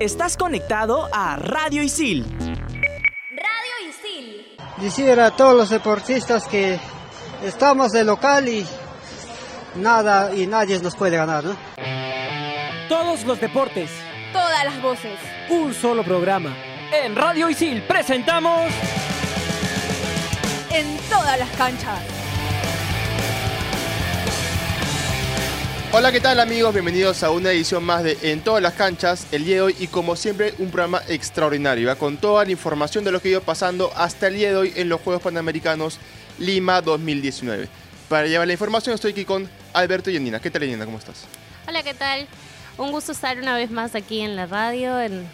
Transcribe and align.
Estás 0.00 0.36
conectado 0.36 1.08
a 1.12 1.36
Radio 1.36 1.82
Isil. 1.82 2.24
Radio 2.40 3.88
Isil. 3.88 4.46
Decir 4.78 5.18
a 5.18 5.30
todos 5.30 5.56
los 5.56 5.70
deportistas 5.70 6.46
que 6.46 6.78
estamos 7.42 7.92
de 7.92 8.04
local 8.04 8.48
y 8.48 8.66
nada 9.76 10.34
y 10.34 10.46
nadie 10.46 10.78
nos 10.80 10.94
puede 10.96 11.16
ganar, 11.16 11.44
¿no? 11.44 11.56
Todos 12.88 13.24
los 13.24 13.40
deportes. 13.40 13.90
Todas 14.32 14.64
las 14.64 14.82
voces. 14.82 15.18
Un 15.50 15.72
solo 15.74 16.04
programa. 16.04 16.54
En 16.92 17.16
Radio 17.16 17.48
Isil 17.48 17.82
presentamos... 17.82 18.70
En 20.70 20.98
todas 21.08 21.38
las 21.38 21.50
canchas. 21.56 22.15
Hola, 25.98 26.12
¿qué 26.12 26.20
tal 26.20 26.38
amigos? 26.40 26.74
Bienvenidos 26.74 27.22
a 27.22 27.30
una 27.30 27.52
edición 27.52 27.82
más 27.82 28.02
de 28.02 28.18
En 28.20 28.42
todas 28.42 28.62
las 28.62 28.74
canchas, 28.74 29.28
el 29.32 29.46
día 29.46 29.54
de 29.54 29.60
hoy 29.62 29.76
y 29.78 29.86
como 29.86 30.14
siempre 30.14 30.52
un 30.58 30.70
programa 30.70 31.00
extraordinario, 31.08 31.96
con 31.96 32.18
toda 32.18 32.44
la 32.44 32.50
información 32.50 33.02
de 33.02 33.10
lo 33.10 33.22
que 33.22 33.28
ha 33.28 33.30
ido 33.30 33.40
pasando 33.40 33.90
hasta 33.96 34.26
el 34.26 34.34
día 34.34 34.50
de 34.50 34.56
hoy 34.56 34.72
en 34.76 34.90
los 34.90 35.00
Juegos 35.00 35.22
Panamericanos 35.22 35.98
Lima 36.38 36.82
2019. 36.82 37.70
Para 38.10 38.26
llevar 38.26 38.46
la 38.46 38.52
información 38.52 38.94
estoy 38.94 39.12
aquí 39.12 39.24
con 39.24 39.48
Alberto 39.72 40.10
y 40.10 40.12
Yanina. 40.12 40.38
¿Qué 40.38 40.50
tal 40.50 40.60
Yanina? 40.60 40.84
¿Cómo 40.84 40.98
estás? 40.98 41.24
Hola, 41.66 41.82
¿qué 41.82 41.94
tal? 41.94 42.26
Un 42.76 42.92
gusto 42.92 43.12
estar 43.12 43.38
una 43.38 43.56
vez 43.56 43.70
más 43.70 43.94
aquí 43.94 44.20
en 44.20 44.36
la 44.36 44.44
radio, 44.44 45.00
en, 45.00 45.26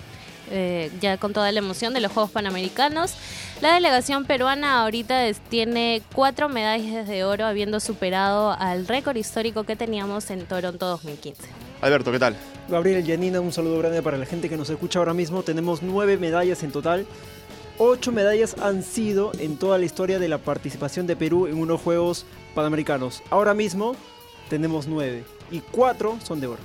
eh, 0.53 0.91
ya 1.01 1.17
con 1.17 1.33
toda 1.33 1.51
la 1.51 1.59
emoción 1.59 1.93
de 1.95 2.01
los 2.01 2.13
Juegos 2.13 2.31
Panamericanos. 2.31 3.15
La 3.61 3.75
delegación 3.75 4.25
peruana 4.25 4.83
ahorita 4.83 5.27
es- 5.27 5.41
tiene 5.41 6.03
cuatro 6.15 6.49
medallas 6.49 7.09
de 7.09 7.25
oro, 7.25 7.47
habiendo 7.47 7.81
superado 7.81 8.53
al 8.53 8.87
récord 8.87 9.17
histórico 9.17 9.65
que 9.65 9.75
teníamos 9.77 10.31
en 10.31 10.45
Toronto 10.47 10.87
2015. 10.87 11.43
Alberto, 11.81 12.13
¿qué 12.13 12.19
tal? 12.19 12.37
Gabriel 12.69 13.05
Yanina, 13.05 13.41
un 13.41 13.53
saludo 13.53 13.79
grande 13.79 14.03
para 14.03 14.17
la 14.19 14.27
gente 14.27 14.49
que 14.49 14.57
nos 14.57 14.71
escucha 14.71 14.99
ahora 15.01 15.15
mismo. 15.15 15.43
Tenemos 15.43 15.83
nueve 15.83 16.17
medallas 16.17 16.63
en 16.63 16.71
total. 16.71 17.07
Ocho 17.79 18.13
medallas 18.13 18.55
han 18.61 18.83
sido 18.85 19.33
en 19.39 19.57
toda 19.57 19.79
la 19.79 19.85
historia 19.87 20.19
de 20.19 20.29
la 20.29 20.39
participación 20.39 21.07
de 21.07 21.17
Perú 21.17 21.47
en 21.49 21.59
unos 21.59 21.81
Juegos 21.81 22.27
Panamericanos. 22.55 23.23
Ahora 23.31 23.55
mismo 23.55 23.97
tenemos 24.49 24.87
nueve 24.87 25.25
y 25.51 25.61
cuatro 25.61 26.19
son 26.23 26.41
de 26.41 26.47
oro. 26.49 26.61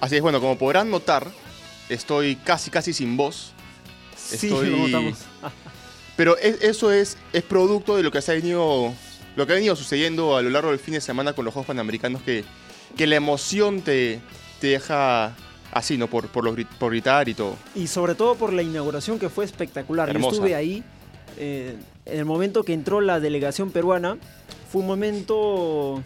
Así 0.00 0.16
es, 0.16 0.22
bueno, 0.22 0.40
como 0.40 0.58
podrán 0.58 0.90
notar, 0.90 1.26
estoy 1.94 2.36
casi 2.36 2.70
casi 2.70 2.92
sin 2.92 3.16
voz. 3.16 3.52
Sí, 4.16 4.46
Estoy- 4.48 4.70
lo 4.70 4.78
notamos. 4.78 5.18
Pero 6.16 6.36
es- 6.38 6.60
eso 6.62 6.92
es, 6.92 7.16
es 7.32 7.42
producto 7.42 7.96
de 7.96 8.02
lo 8.02 8.10
que 8.10 8.20
se 8.22 8.32
ha 8.32 8.34
venido, 8.34 8.92
lo 9.36 9.46
que 9.46 9.52
ha 9.52 9.56
venido 9.56 9.74
sucediendo 9.76 10.36
a 10.36 10.42
lo 10.42 10.50
largo 10.50 10.70
del 10.70 10.78
fin 10.78 10.94
de 10.94 11.00
semana 11.00 11.32
con 11.32 11.44
los 11.44 11.52
Juegos 11.54 11.66
Panamericanos, 11.66 12.22
que, 12.22 12.44
que 12.96 13.06
la 13.06 13.16
emoción 13.16 13.80
te, 13.80 14.20
te 14.60 14.68
deja 14.68 15.34
así, 15.72 15.96
¿no? 15.96 16.08
Por, 16.08 16.28
por, 16.28 16.44
los 16.44 16.54
por 16.78 16.90
gritar 16.90 17.28
y 17.30 17.34
todo. 17.34 17.56
Y 17.74 17.86
sobre 17.86 18.14
todo 18.14 18.34
por 18.34 18.52
la 18.52 18.62
inauguración 18.62 19.18
que 19.18 19.30
fue 19.30 19.44
espectacular. 19.46 20.12
Yo 20.16 20.28
estuve 20.28 20.54
ahí 20.54 20.84
eh, 21.38 21.76
en 22.04 22.18
el 22.18 22.24
momento 22.26 22.62
que 22.62 22.74
entró 22.74 23.00
la 23.00 23.18
delegación 23.18 23.70
peruana. 23.70 24.18
Fue 24.70 24.82
un 24.82 24.86
momento 24.86 26.02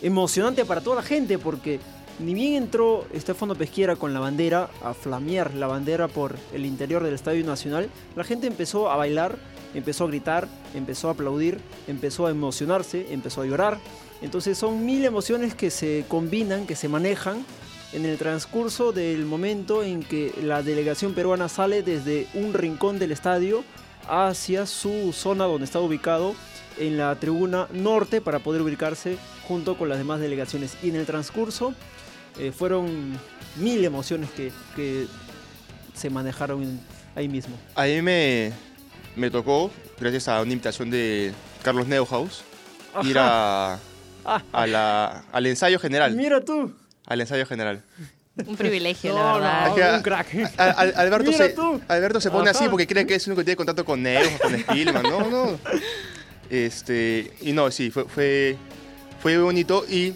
emocionante 0.00 0.64
para 0.64 0.80
toda 0.80 0.96
la 0.96 1.02
gente 1.02 1.38
porque 1.38 1.78
ni 2.18 2.34
bien 2.34 2.54
entró 2.54 3.06
Estefano 3.12 3.54
Pesquiera 3.54 3.96
con 3.96 4.14
la 4.14 4.20
bandera, 4.20 4.70
a 4.82 4.94
flamear 4.94 5.54
la 5.54 5.66
bandera 5.66 6.08
por 6.08 6.36
el 6.52 6.66
interior 6.66 7.02
del 7.02 7.14
Estadio 7.14 7.44
Nacional, 7.44 7.88
la 8.16 8.24
gente 8.24 8.46
empezó 8.46 8.90
a 8.90 8.96
bailar, 8.96 9.38
empezó 9.74 10.04
a 10.04 10.08
gritar, 10.08 10.48
empezó 10.74 11.08
a 11.08 11.12
aplaudir, 11.12 11.58
empezó 11.86 12.26
a 12.26 12.30
emocionarse, 12.30 13.12
empezó 13.12 13.42
a 13.42 13.46
llorar. 13.46 13.78
Entonces 14.20 14.58
son 14.58 14.84
mil 14.86 15.04
emociones 15.04 15.54
que 15.54 15.70
se 15.70 16.04
combinan, 16.08 16.66
que 16.66 16.76
se 16.76 16.88
manejan 16.88 17.44
en 17.92 18.06
el 18.06 18.18
transcurso 18.18 18.92
del 18.92 19.24
momento 19.24 19.82
en 19.82 20.02
que 20.02 20.32
la 20.42 20.62
delegación 20.62 21.14
peruana 21.14 21.48
sale 21.48 21.82
desde 21.82 22.26
un 22.34 22.54
rincón 22.54 22.98
del 22.98 23.12
estadio 23.12 23.64
hacia 24.08 24.66
su 24.66 25.12
zona 25.12 25.44
donde 25.44 25.64
está 25.64 25.80
ubicado 25.80 26.34
en 26.78 26.96
la 26.96 27.14
tribuna 27.16 27.68
norte 27.72 28.20
para 28.20 28.38
poder 28.40 28.62
ubicarse 28.62 29.16
junto 29.46 29.76
con 29.76 29.88
las 29.88 29.98
demás 29.98 30.20
delegaciones. 30.20 30.76
Y 30.82 30.88
en 30.90 30.96
el 30.96 31.06
transcurso 31.06 31.74
eh, 32.38 32.52
fueron 32.52 33.18
mil 33.56 33.84
emociones 33.84 34.30
que, 34.30 34.52
que 34.76 35.06
se 35.94 36.10
manejaron 36.10 36.80
ahí 37.14 37.28
mismo. 37.28 37.56
A 37.74 37.84
mí 37.84 38.00
me, 38.02 38.52
me 39.16 39.30
tocó, 39.30 39.70
gracias 40.00 40.28
a 40.28 40.40
una 40.42 40.52
invitación 40.52 40.90
de 40.90 41.32
Carlos 41.62 41.86
Neuhaus, 41.86 42.42
ir 43.04 43.16
a, 43.18 43.78
Ah, 44.24 44.40
a 44.52 44.66
la- 44.68 45.24
al 45.32 45.46
ensayo 45.46 45.80
general. 45.80 46.14
mira 46.14 46.40
tú. 46.44 46.72
Al 47.06 47.20
ensayo 47.20 47.44
general. 47.44 47.82
Un 48.46 48.56
privilegio, 48.56 49.12
la 49.14 49.32
verdad. 49.34 49.90
no, 49.90 49.96
un 49.96 50.02
crack. 50.02 50.52
A- 50.58 50.64
a- 50.64 50.70
Alberto, 51.02 51.32
Mira 51.32 51.46
se, 51.48 51.52
tú. 51.54 51.80
Alberto 51.88 52.20
se 52.20 52.30
pone 52.30 52.48
Ajá. 52.48 52.58
así 52.60 52.68
porque 52.68 52.86
cree 52.86 53.04
que 53.04 53.16
es 53.16 53.26
uno 53.26 53.34
que 53.34 53.42
tiene 53.42 53.56
contacto 53.56 53.84
con 53.84 54.00
Neuhaus, 54.00 54.40
con 54.40 54.56
Spielman. 54.58 55.02
No, 55.02 55.28
no. 55.28 55.58
Este, 56.56 57.32
y 57.40 57.52
no, 57.52 57.70
sí, 57.70 57.90
fue, 57.90 58.04
fue, 58.04 58.56
fue 59.22 59.38
bonito 59.38 59.86
y 59.88 60.12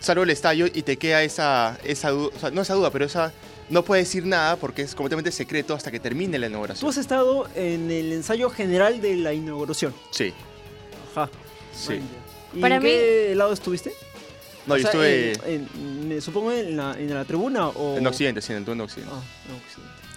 salgo 0.00 0.20
del 0.20 0.28
estadio 0.30 0.66
y 0.66 0.82
te 0.82 0.98
queda 0.98 1.22
esa, 1.22 1.78
esa 1.82 2.10
duda, 2.10 2.30
o 2.36 2.38
sea, 2.38 2.50
no 2.50 2.60
esa 2.60 2.74
duda, 2.74 2.90
pero 2.90 3.06
esa, 3.06 3.32
no 3.70 3.82
puedes 3.82 4.06
decir 4.06 4.26
nada 4.26 4.56
porque 4.56 4.82
es 4.82 4.94
completamente 4.94 5.32
secreto 5.32 5.72
hasta 5.74 5.90
que 5.90 5.98
termine 5.98 6.38
la 6.38 6.46
Tú 6.46 6.50
inauguración. 6.50 6.90
has 6.90 6.98
estado 6.98 7.48
en 7.54 7.90
el 7.90 8.12
ensayo 8.12 8.50
general 8.50 9.00
de 9.00 9.16
la 9.16 9.32
inauguración. 9.32 9.94
Sí, 10.10 10.34
Ajá. 11.12 11.30
sí. 11.74 12.00
¿Y 12.52 12.60
Para 12.60 12.76
en 12.76 12.82
mí- 12.82 12.88
qué 12.90 13.32
lado 13.34 13.54
estuviste? 13.54 13.90
No, 14.66 14.74
O 14.74 14.76
yo 14.76 14.82
sea, 14.82 14.90
estuve 14.90 15.32
en- 15.56 15.66
en- 15.74 16.08
me 16.08 16.20
supongo 16.20 16.52
en 16.52 16.76
la, 16.76 16.94
en 16.98 17.14
la 17.14 17.24
tribuna 17.24 17.68
o... 17.68 17.96
en 17.96 18.06
Occidente, 18.06 18.42
sí, 18.42 18.52
en 18.52 18.62
el 18.62 18.68
en 18.68 18.80
Occidente. 18.82 19.14
Ah, 19.16 19.22
en 19.48 19.54
Occidente. 19.56 20.07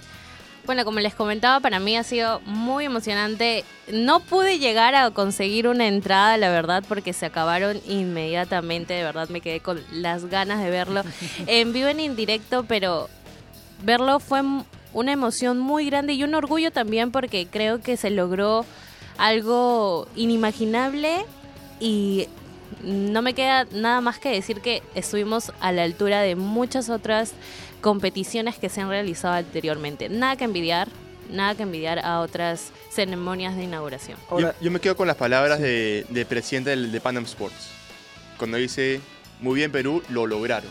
Bueno, 0.65 0.85
como 0.85 0.99
les 0.99 1.15
comentaba, 1.15 1.59
para 1.59 1.79
mí 1.79 1.97
ha 1.97 2.03
sido 2.03 2.39
muy 2.41 2.85
emocionante. 2.85 3.65
No 3.91 4.19
pude 4.19 4.59
llegar 4.59 4.93
a 4.93 5.09
conseguir 5.09 5.67
una 5.67 5.87
entrada, 5.87 6.37
la 6.37 6.49
verdad, 6.49 6.83
porque 6.87 7.13
se 7.13 7.25
acabaron 7.25 7.81
inmediatamente. 7.87 8.93
De 8.93 9.03
verdad, 9.03 9.27
me 9.29 9.41
quedé 9.41 9.59
con 9.59 9.81
las 9.91 10.25
ganas 10.25 10.63
de 10.63 10.69
verlo 10.69 11.01
en 11.47 11.73
vivo, 11.73 11.87
en 11.87 11.99
indirecto, 11.99 12.65
pero 12.67 13.09
verlo 13.83 14.19
fue 14.19 14.41
una 14.93 15.11
emoción 15.11 15.59
muy 15.59 15.85
grande 15.85 16.13
y 16.13 16.23
un 16.23 16.35
orgullo 16.35 16.71
también 16.71 17.11
porque 17.11 17.47
creo 17.47 17.81
que 17.81 17.97
se 17.97 18.09
logró 18.09 18.65
algo 19.17 20.07
inimaginable 20.15 21.25
y 21.79 22.27
no 22.83 23.21
me 23.21 23.33
queda 23.33 23.65
nada 23.71 24.01
más 24.01 24.19
que 24.19 24.29
decir 24.29 24.61
que 24.61 24.83
estuvimos 24.95 25.51
a 25.59 25.71
la 25.71 25.83
altura 25.83 26.21
de 26.21 26.35
muchas 26.35 26.89
otras 26.89 27.33
competiciones 27.81 28.57
que 28.57 28.69
se 28.69 28.81
han 28.81 28.89
realizado 28.89 29.33
anteriormente. 29.35 30.07
Nada 30.09 30.35
que 30.35 30.43
envidiar, 30.45 30.87
nada 31.31 31.55
que 31.55 31.63
envidiar 31.63 31.99
a 31.99 32.19
otras 32.21 32.71
ceremonias 32.91 33.55
de 33.55 33.63
inauguración. 33.63 34.17
Yo, 34.19 34.25
Ahora, 34.35 34.55
yo 34.61 34.71
me 34.71 34.79
quedo 34.79 34.95
con 34.95 35.07
las 35.07 35.17
palabras 35.17 35.59
de, 35.59 36.05
de 36.09 36.25
presidente 36.25 36.69
del, 36.71 36.91
de 36.91 37.01
Panam 37.01 37.23
Sports. 37.25 37.69
Cuando 38.37 38.57
dice, 38.57 39.01
muy 39.41 39.55
bien 39.55 39.71
Perú, 39.71 40.01
lo 40.09 40.25
lograron. 40.27 40.69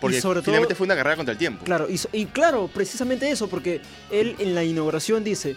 Porque 0.00 0.18
Y 0.18 0.20
sobre 0.20 0.40
todo- 0.40 0.46
finalmente 0.46 0.74
fue 0.74 0.84
una 0.86 0.96
carrera 0.96 1.16
contra 1.16 1.32
el 1.32 1.38
tiempo. 1.38 1.64
claro, 1.64 1.86
y 2.12 2.26
claro, 2.26 2.68
precisamente 2.72 3.30
eso, 3.30 3.48
porque 3.48 3.80
él 4.10 4.36
en 4.38 4.54
la 4.54 4.64
inauguración 4.64 5.24
dice, 5.24 5.56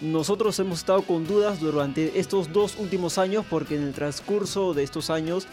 nosotros 0.00 0.56
hemos 0.60 0.78
estado 0.78 1.02
con 1.02 1.26
dudas 1.26 1.58
durante 1.58 2.20
estos 2.20 2.52
dos 2.52 2.76
últimos 2.78 3.18
años, 3.18 3.44
porque 3.50 3.74
en 3.74 3.82
el 3.82 3.92
transcurso 3.94 4.72
de 4.72 4.84
estos 4.84 5.10
años, 5.10 5.48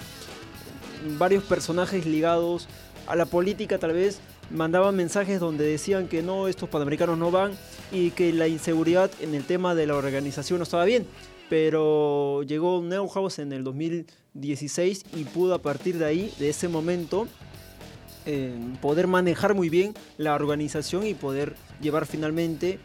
varios 1.17 1.43
personajes 1.43 2.05
ligados 2.05 2.67
a 3.07 3.15
la 3.15 3.25
política 3.25 3.77
tal 3.79 3.93
vez 3.93 4.19
mandaban 4.51 4.95
mensajes 4.95 5.39
donde 5.39 5.65
decían 5.65 6.07
que 6.07 6.21
no, 6.21 6.47
estos 6.47 6.69
panamericanos 6.69 7.17
no 7.17 7.31
van 7.31 7.53
y 7.91 8.11
que 8.11 8.33
la 8.33 8.47
inseguridad 8.47 9.11
en 9.21 9.35
el 9.35 9.43
tema 9.43 9.75
de 9.75 9.87
la 9.87 9.95
organización 9.95 10.59
no 10.59 10.63
estaba 10.63 10.85
bien. 10.85 11.05
Pero 11.49 12.43
llegó 12.43 12.81
Neuhaus 12.81 13.39
en 13.39 13.51
el 13.51 13.63
2016 13.63 15.05
y 15.15 15.23
pudo 15.25 15.53
a 15.53 15.61
partir 15.61 15.97
de 15.97 16.05
ahí, 16.05 16.33
de 16.39 16.49
ese 16.49 16.67
momento, 16.67 17.27
eh, 18.25 18.57
poder 18.81 19.05
manejar 19.05 19.53
muy 19.53 19.69
bien 19.69 19.93
la 20.17 20.33
organización 20.33 21.05
y 21.05 21.13
poder 21.13 21.55
llevar 21.79 22.07
finalmente 22.07 22.79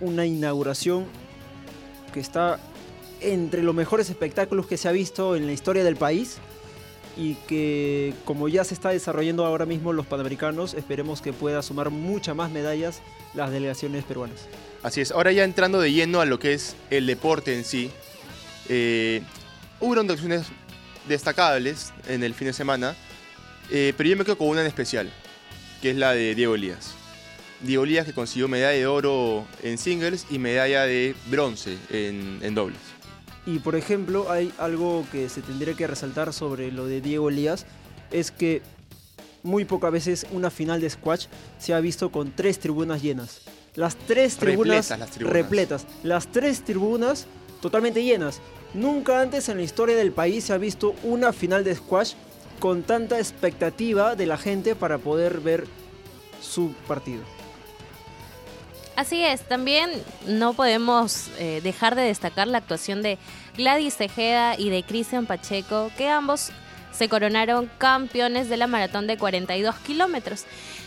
una 0.00 0.24
inauguración 0.26 1.06
que 2.12 2.20
está 2.20 2.60
entre 3.20 3.62
los 3.62 3.74
mejores 3.74 4.10
espectáculos 4.10 4.66
que 4.66 4.76
se 4.76 4.88
ha 4.88 4.92
visto 4.92 5.34
en 5.34 5.46
la 5.46 5.52
historia 5.52 5.82
del 5.82 5.96
país 5.96 6.38
y 7.16 7.34
que 7.46 8.14
como 8.24 8.48
ya 8.48 8.64
se 8.64 8.74
está 8.74 8.90
desarrollando 8.90 9.44
ahora 9.44 9.66
mismo 9.66 9.92
los 9.92 10.06
panamericanos, 10.06 10.74
esperemos 10.74 11.20
que 11.20 11.32
pueda 11.32 11.62
sumar 11.62 11.90
muchas 11.90 12.34
más 12.34 12.50
medallas 12.50 13.02
las 13.34 13.50
delegaciones 13.50 14.04
peruanas. 14.04 14.46
Así 14.82 15.00
es. 15.00 15.12
Ahora 15.12 15.32
ya 15.32 15.44
entrando 15.44 15.80
de 15.80 15.92
lleno 15.92 16.20
a 16.20 16.26
lo 16.26 16.38
que 16.38 16.54
es 16.54 16.76
el 16.90 17.06
deporte 17.06 17.56
en 17.56 17.64
sí, 17.64 17.90
eh, 18.68 19.22
hubo 19.80 19.98
acciones 20.00 20.46
destacables 21.08 21.92
en 22.08 22.22
el 22.22 22.34
fin 22.34 22.48
de 22.48 22.52
semana, 22.52 22.96
eh, 23.70 23.92
pero 23.96 24.08
yo 24.08 24.16
me 24.16 24.24
quedo 24.24 24.38
con 24.38 24.48
una 24.48 24.62
en 24.62 24.66
especial, 24.66 25.10
que 25.80 25.90
es 25.90 25.96
la 25.96 26.12
de 26.12 26.34
Diego 26.34 26.54
Elías. 26.54 26.94
Diego 27.60 27.84
Elías 27.84 28.06
que 28.06 28.12
consiguió 28.12 28.48
medalla 28.48 28.76
de 28.76 28.86
oro 28.86 29.46
en 29.62 29.78
singles 29.78 30.26
y 30.30 30.38
medalla 30.38 30.82
de 30.82 31.14
bronce 31.28 31.78
en 31.90 32.54
dobles. 32.54 32.80
Y 33.46 33.58
por 33.58 33.74
ejemplo, 33.74 34.30
hay 34.30 34.52
algo 34.58 35.04
que 35.10 35.28
se 35.28 35.42
tendría 35.42 35.74
que 35.74 35.86
resaltar 35.86 36.32
sobre 36.32 36.70
lo 36.70 36.86
de 36.86 37.00
Diego 37.00 37.28
Elías, 37.28 37.66
es 38.10 38.30
que 38.30 38.62
muy 39.42 39.64
pocas 39.64 39.90
veces 39.90 40.26
una 40.30 40.50
final 40.50 40.80
de 40.80 40.90
squash 40.90 41.26
se 41.58 41.74
ha 41.74 41.80
visto 41.80 42.12
con 42.12 42.30
tres 42.32 42.58
tribunas 42.58 43.02
llenas. 43.02 43.42
Las 43.74 43.96
tres 43.96 44.36
tribunas 44.36 44.90
Repletas 44.90 44.98
las 44.98 45.10
tribunas. 45.10 45.32
repletas. 45.32 45.86
Las 46.02 46.26
tres 46.28 46.64
tribunas 46.64 47.26
totalmente 47.60 48.04
llenas. 48.04 48.40
Nunca 48.74 49.20
antes 49.20 49.48
en 49.48 49.56
la 49.56 49.62
historia 49.62 49.96
del 49.96 50.12
país 50.12 50.44
se 50.44 50.52
ha 50.52 50.58
visto 50.58 50.94
una 51.02 51.32
final 51.32 51.64
de 51.64 51.74
squash 51.74 52.12
con 52.60 52.82
tanta 52.82 53.18
expectativa 53.18 54.14
de 54.14 54.26
la 54.26 54.38
gente 54.38 54.76
para 54.76 54.98
poder 54.98 55.40
ver 55.40 55.66
su 56.40 56.72
partido. 56.86 57.22
Así 58.94 59.24
es, 59.24 59.40
también 59.42 59.90
no 60.26 60.52
podemos 60.52 61.28
eh, 61.38 61.60
dejar 61.62 61.94
de 61.94 62.02
destacar 62.02 62.46
la 62.46 62.58
actuación 62.58 63.02
de 63.02 63.18
Gladys 63.56 63.96
Tejeda 63.96 64.58
y 64.58 64.68
de 64.68 64.82
Cristian 64.82 65.26
Pacheco, 65.26 65.90
que 65.96 66.08
ambos 66.08 66.50
se 66.92 67.08
coronaron 67.08 67.70
campeones 67.78 68.50
de 68.50 68.58
la 68.58 68.66
maratón 68.66 69.06
de 69.06 69.16
42 69.16 69.74
kilómetros. 69.76 70.44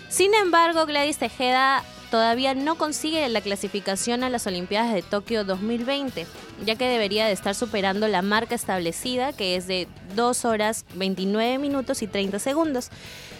Sin 0.07 0.36
embargo, 0.36 0.86
Gladys 0.86 1.18
Tejeda 1.18 1.84
todavía 2.12 2.54
no 2.54 2.75
consigue 2.75 3.28
la 3.28 3.42
clasificación 3.42 4.24
a 4.24 4.30
las 4.30 4.46
Olimpiadas 4.46 4.94
de 4.94 5.01
Tokio 5.01 5.44
2020, 5.44 6.28
ya 6.63 6.75
que 6.75 6.88
debería 6.88 7.25
de 7.25 7.34
estar 7.34 7.56
superando 7.56 8.08
la 8.08 8.22
marca 8.22 8.54
establecida, 8.54 9.34
que 9.34 9.56
es 9.56 9.68
de 9.68 9.88
2 10.16 10.46
horas 10.46 10.86
29 10.94 11.58
minutos 11.58 12.04
y 12.04 12.08
30 12.08 12.38
segundos. 12.40 12.90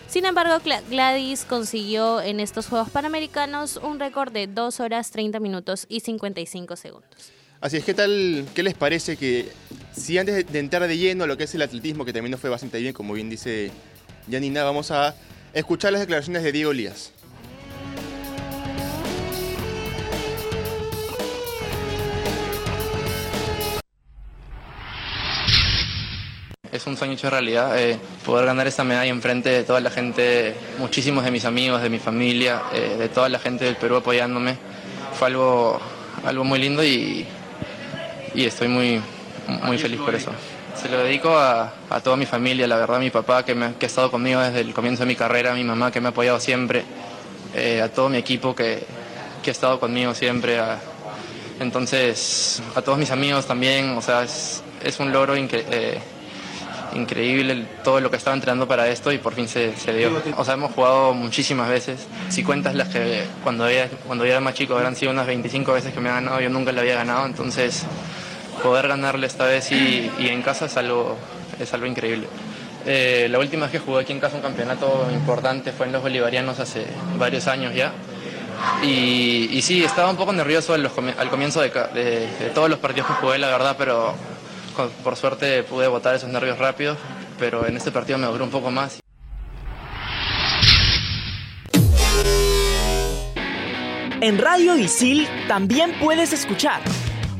Sin 0.10 0.26
embargo, 0.26 0.56
Gla- 0.64 0.82
Gladys 0.90 1.44
consiguió 1.46 2.22
en 2.22 2.40
estos 2.40 2.68
Juegos 2.68 2.90
Panamericanos 2.90 3.78
un 3.78 4.00
récord 4.00 4.32
de 4.32 4.48
2 4.48 4.80
horas 4.80 5.12
30 5.12 5.40
minutos 5.40 5.86
y 5.90 6.00
55 6.02 6.76
segundos. 6.76 7.10
Así 7.60 7.78
es, 7.78 7.84
¿qué 7.86 7.94
tal? 7.94 8.46
¿Qué 8.54 8.64
les 8.64 8.76
parece 8.76 9.18
que 9.18 9.50
si 9.96 10.18
antes 10.18 10.50
de 10.52 10.60
entrar 10.60 10.88
de 10.88 10.98
lleno 10.98 11.24
a 11.24 11.28
lo 11.28 11.36
que 11.38 11.46
es 11.46 11.56
el 11.56 11.62
atletismo, 11.64 12.06
que 12.06 12.14
también 12.14 12.32
nos 12.32 12.40
fue 12.40 12.50
bastante 12.50 12.80
bien, 12.80 12.94
como 12.94 13.14
bien 13.14 13.30
dice 13.30 13.72
Janina, 14.30 14.64
vamos 14.64 14.92
a 14.92 15.16
escuchar 15.54 15.92
las 15.92 16.02
declaraciones 16.02 16.44
de 16.44 16.52
Diego 16.52 16.72
Lías? 16.74 17.12
Es 26.76 26.86
un 26.88 26.98
sueño 26.98 27.14
hecho 27.14 27.30
realidad, 27.30 27.80
eh, 27.80 27.98
poder 28.26 28.46
ganar 28.46 28.68
esta 28.68 28.84
medalla 28.84 29.10
enfrente 29.10 29.50
de 29.50 29.64
toda 29.64 29.80
la 29.80 29.90
gente, 29.90 30.54
muchísimos 30.78 31.24
de 31.24 31.32
mis 31.32 31.46
amigos, 31.46 31.82
de 31.82 31.90
mi 31.90 32.00
familia, 32.00 32.64
eh, 32.74 32.98
de 33.00 33.08
toda 33.08 33.30
la 33.30 33.40
gente 33.40 33.64
del 33.64 33.78
Perú 33.78 33.96
apoyándome. 33.96 34.58
Fue 35.18 35.28
algo, 35.30 35.80
algo 36.26 36.44
muy 36.44 36.60
lindo 36.60 36.84
y, 36.84 37.26
y 38.34 38.44
estoy 38.44 38.68
muy, 38.68 39.00
muy 39.64 39.78
feliz 39.78 40.02
por 40.02 40.16
eso. 40.16 40.32
Se 40.76 40.90
lo 40.90 40.98
dedico 41.02 41.38
a, 41.38 41.74
a 41.90 42.02
toda 42.02 42.18
mi 42.18 42.26
familia, 42.26 42.68
la 42.68 42.76
verdad, 42.76 42.98
a 42.98 43.00
mi 43.00 43.10
papá 43.10 43.46
que, 43.46 43.56
me, 43.56 43.76
que 43.76 43.86
ha 43.86 43.88
estado 43.88 44.12
conmigo 44.12 44.42
desde 44.42 44.60
el 44.60 44.74
comienzo 44.74 45.04
de 45.04 45.08
mi 45.08 45.16
carrera, 45.16 45.54
a 45.54 45.56
mi 45.56 45.64
mamá 45.64 45.92
que 45.94 46.02
me 46.02 46.08
ha 46.08 46.10
apoyado 46.10 46.42
siempre, 46.42 46.84
eh, 47.56 47.82
a 47.82 47.88
todo 47.90 48.10
mi 48.10 48.18
equipo 48.18 48.54
que, 48.54 48.84
que 49.42 49.50
ha 49.50 49.54
estado 49.54 49.80
conmigo 49.80 50.14
siempre, 50.14 50.60
a- 50.60 50.78
entonces 51.62 52.62
a 52.76 52.82
todos 52.82 52.98
mis 52.98 53.12
amigos 53.12 53.46
también, 53.46 53.92
o 53.98 54.02
sea, 54.02 54.24
es, 54.24 54.62
es 54.84 55.00
un 55.00 55.14
logro 55.14 55.38
incre- 55.38 55.64
eh, 55.72 56.00
increíble 56.96 57.66
todo 57.84 58.00
lo 58.00 58.10
que 58.10 58.18
estaba 58.18 58.34
entrenando 58.36 58.68
para 58.68 58.88
esto 58.88 59.12
y 59.12 59.18
por 59.18 59.34
fin 59.34 59.48
se, 59.48 59.72
dio. 59.94 60.12
O 60.38 60.46
sea, 60.46 60.56
hemos 60.56 60.74
jugado 60.74 61.14
muchísimas 61.14 61.70
veces. 61.70 62.08
Si 62.30 62.44
cuentas 62.44 62.74
las 62.76 62.88
que 62.90 63.24
cuando, 63.44 63.66
había, 63.66 63.90
cuando 64.08 64.24
era 64.26 64.40
más 64.40 64.54
chico 64.54 64.76
habrán 64.76 64.96
sido 64.96 65.12
unas 65.12 65.28
25 65.28 65.74
veces 65.74 65.94
que 65.94 66.00
me 66.00 66.10
ha 66.10 66.16
ganado, 66.16 66.40
yo 66.42 66.50
nunca 66.50 66.72
le 66.72 66.82
había 66.82 66.96
ganado, 66.96 67.26
entonces 67.26 67.86
poder 68.64 68.88
ganarle 68.88 69.28
esta 69.28 69.46
vez 69.46 69.72
y, 69.72 70.10
en 70.20 70.42
casa 70.42 70.66
es 70.66 70.78
algo, 70.78 71.18
es 71.60 71.74
algo 71.74 71.86
increíble. 71.86 72.28
Eh, 72.88 73.28
la 73.30 73.40
última 73.40 73.64
vez 73.66 73.72
que 73.72 73.80
jugué 73.80 74.02
aquí 74.02 74.14
en 74.14 74.20
casa 74.20 74.36
un 74.36 74.42
campeonato 74.42 75.08
importante 75.12 75.72
fue 75.72 75.88
en 75.88 75.92
los 75.92 76.02
Bolivarianos 76.02 76.60
hace 76.60 76.86
varios 77.18 77.48
años 77.48 77.74
ya. 77.76 77.92
Y, 78.84 79.60
sí, 79.62 79.84
estaba 79.84 80.10
un 80.10 80.18
poco 80.18 80.32
nervioso 80.34 80.74
al 80.74 81.30
comienzo 81.30 81.62
de, 81.62 81.70
de- 81.70 82.28
de 82.40 82.50
todos 82.54 82.70
los 82.70 82.80
partidos 82.80 83.08
que 83.08 83.14
jugué, 83.16 83.38
la 83.38 83.48
verdad, 83.48 83.76
pero 83.78 84.16
por 85.04 85.16
suerte 85.16 85.64
pude 85.64 85.88
botar 85.88 86.16
esos 86.16 86.30
nervios 86.30 86.58
rápidos, 86.58 86.98
pero 87.40 87.66
en 87.66 87.78
este 87.78 87.92
partido 87.92 88.18
me 88.18 88.28
duró 88.28 88.44
un 88.44 88.52
poco 88.52 88.72
más. 88.72 89.00
En 94.22 94.38
Radio 94.40 94.78
Isil 94.78 95.28
también 95.48 95.94
puedes 96.00 96.34
escuchar 96.34 96.82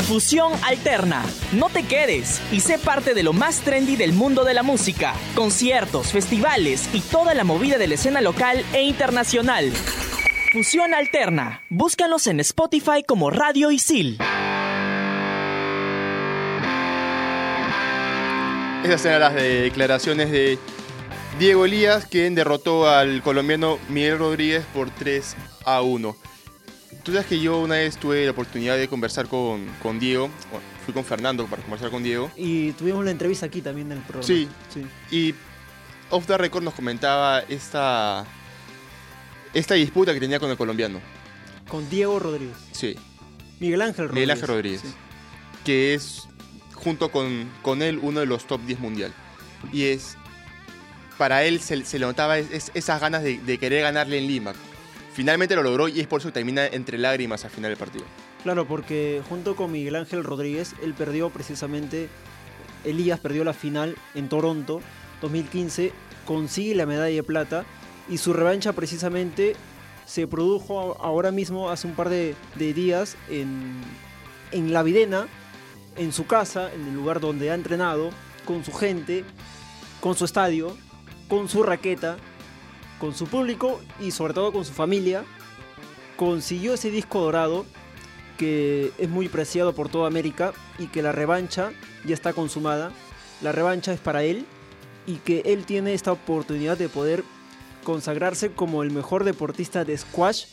Fusión 0.08 0.54
Alterna. 0.64 1.24
No 1.52 1.70
te 1.70 1.84
quedes 1.84 2.40
y 2.52 2.60
sé 2.60 2.78
parte 2.78 3.16
de 3.16 3.24
lo 3.24 3.34
más 3.34 3.62
trendy 3.62 3.96
del 3.96 4.14
mundo 4.14 4.44
de 4.44 4.54
la 4.54 4.62
música, 4.62 5.16
conciertos, 5.34 6.12
festivales 6.12 6.90
y 6.94 7.00
toda 7.00 7.34
la 7.34 7.44
movida 7.44 7.80
de 7.80 7.88
la 7.88 7.96
escena 7.96 8.22
local 8.22 8.64
e 8.74 8.84
internacional. 8.84 9.72
Fusión 10.54 10.94
Alterna. 10.94 11.62
Búscanos 11.70 12.28
en 12.28 12.40
Spotify 12.40 13.04
como 13.06 13.32
Radio 13.32 13.72
Isil. 13.72 14.20
Esas 18.86 19.06
eran 19.06 19.22
las 19.22 19.34
declaraciones 19.36 20.30
de 20.32 20.60
Diego 21.40 21.66
Elías, 21.66 22.06
quien 22.06 22.36
derrotó 22.36 22.88
al 22.88 23.24
colombiano 23.24 23.80
Miguel 23.90 24.20
Rodríguez 24.20 24.64
por 24.74 24.92
3 24.92 25.36
a 25.66 25.82
1. 25.82 26.16
Tú 27.04 27.12
sabes 27.12 27.26
que 27.28 27.40
yo 27.40 27.60
una 27.60 27.76
vez 27.76 27.98
tuve 27.98 28.26
la 28.26 28.32
oportunidad 28.32 28.78
de 28.78 28.88
conversar 28.88 29.28
con, 29.28 29.66
con 29.82 30.00
Diego, 30.00 30.30
bueno, 30.52 30.66
fui 30.86 30.94
con 30.94 31.04
Fernando 31.04 31.46
para 31.48 31.64
conversar 31.64 31.90
con 31.90 32.04
Diego, 32.04 32.30
Y 32.36 32.74
tuvimos 32.74 33.04
la 33.04 33.12
entrevista 33.12 33.48
aquí 33.48 33.62
también 33.62 33.92
en 33.92 33.98
el 33.98 34.04
programa. 34.04 34.28
Sí. 34.28 34.48
sí. 34.72 34.86
y 35.12 35.34
Off 36.12 36.28
the 36.28 36.38
Record 36.38 36.64
nos 36.64 36.76
comentaba 36.76 37.40
esta, 37.42 38.24
esta 39.54 39.74
disputa 39.74 40.14
que 40.14 40.20
tenía 40.20 40.40
con 40.40 40.52
el 40.52 40.58
colombiano. 40.58 41.00
Con 41.68 41.90
Diego 41.90 42.20
Rodríguez. 42.20 42.56
Sí, 42.72 42.96
Miguel 43.60 43.82
Ángel 43.82 44.10
Rodríguez. 44.10 44.14
Miguel 44.14 44.32
Ángel 44.32 44.48
Rodríguez, 44.48 44.82
Sí. 44.82 44.94
que 45.64 45.94
es 45.96 46.28
junto 46.86 47.10
con, 47.12 47.50
con 47.62 47.82
él 47.82 48.00
uno 48.02 48.22
de 48.22 48.26
los 48.26 48.46
top 48.48 48.62
10 48.62 48.80
mundial. 48.80 49.12
Y 49.74 49.84
es, 49.88 50.16
para 51.18 51.44
él 51.44 51.60
se, 51.60 51.76
le 51.78 52.06
notaba 52.06 52.38
es- 52.38 52.52
es- 52.52 52.72
esas 52.74 53.02
ganas 53.02 53.24
de, 53.24 53.58
querer 53.58 53.82
ganarle 53.82 54.20
en 54.20 54.28
Lima. 54.28 54.54
Finalmente 55.14 55.56
lo 55.56 55.64
logró 55.64 55.88
y 55.90 56.00
es 56.00 56.08
por 56.08 56.20
eso 56.22 56.30
que 56.30 56.34
termina 56.34 56.66
entre 56.68 56.98
lágrimas 56.98 57.44
al 57.44 57.52
final 57.52 57.72
del 57.72 57.78
partido. 57.78 58.06
Claro, 58.44 58.66
porque 58.68 59.22
junto 59.28 59.56
con 59.58 59.72
Miguel 59.72 59.96
Ángel 59.96 60.24
Rodríguez, 60.24 60.76
él 60.84 60.94
perdió 60.94 61.30
precisamente, 61.30 62.08
Elías 62.84 63.20
perdió 63.20 63.44
la 63.44 63.54
final 63.54 63.96
en 64.14 64.30
Toronto 64.30 64.82
2015, 65.22 65.92
consigue 66.26 66.76
la 66.76 66.86
medalla 66.86 67.16
de 67.16 67.24
plata 67.24 67.66
y 68.08 68.18
su 68.20 68.34
revancha 68.34 68.74
precisamente 68.74 69.56
se 70.06 70.28
produjo 70.28 70.96
ahora 71.02 71.32
mismo, 71.32 71.72
hace 71.72 71.88
un 71.88 71.96
par 71.96 72.10
de, 72.10 72.36
de 72.56 72.74
días, 72.76 73.16
en, 73.30 73.74
en 74.52 74.72
La 74.74 74.84
Videna, 74.84 75.28
en 75.98 76.12
su 76.12 76.26
casa, 76.26 76.74
en 76.74 76.88
el 76.88 76.94
lugar 76.94 77.20
donde 77.20 77.52
ha 77.52 77.56
entrenado, 77.56 78.10
con 78.46 78.64
su 78.64 78.72
gente, 78.74 79.24
con 80.02 80.16
su 80.16 80.26
estadio, 80.26 80.76
con 81.28 81.50
su 81.50 81.64
raqueta, 81.64 82.18
con 83.00 83.16
su 83.16 83.28
público 83.28 83.82
y 84.00 84.12
sobre 84.12 84.34
todo 84.34 84.52
con 84.52 84.66
su 84.66 84.74
familia. 84.74 85.24
Consiguió 86.16 86.74
ese 86.74 86.92
disco 86.92 87.22
dorado 87.22 87.66
que 88.38 88.92
es 88.98 89.10
muy 89.10 89.30
preciado 89.30 89.74
por 89.74 89.90
toda 89.90 90.08
América 90.08 90.54
y 90.78 90.88
que 90.88 91.02
la 91.02 91.12
revancha 91.12 91.72
ya 92.06 92.14
está 92.14 92.34
consumada. 92.34 92.92
La 93.42 93.52
revancha 93.52 93.94
es 93.94 94.00
para 94.00 94.24
él 94.24 94.46
y 95.08 95.16
que 95.18 95.42
él 95.46 95.66
tiene 95.66 95.94
esta 95.94 96.12
oportunidad 96.12 96.78
de 96.78 96.90
poder 96.90 97.24
consagrarse 97.84 98.52
como 98.52 98.84
el 98.84 98.92
mejor 98.92 99.24
deportista 99.24 99.86
de 99.86 99.98
squash 99.98 100.46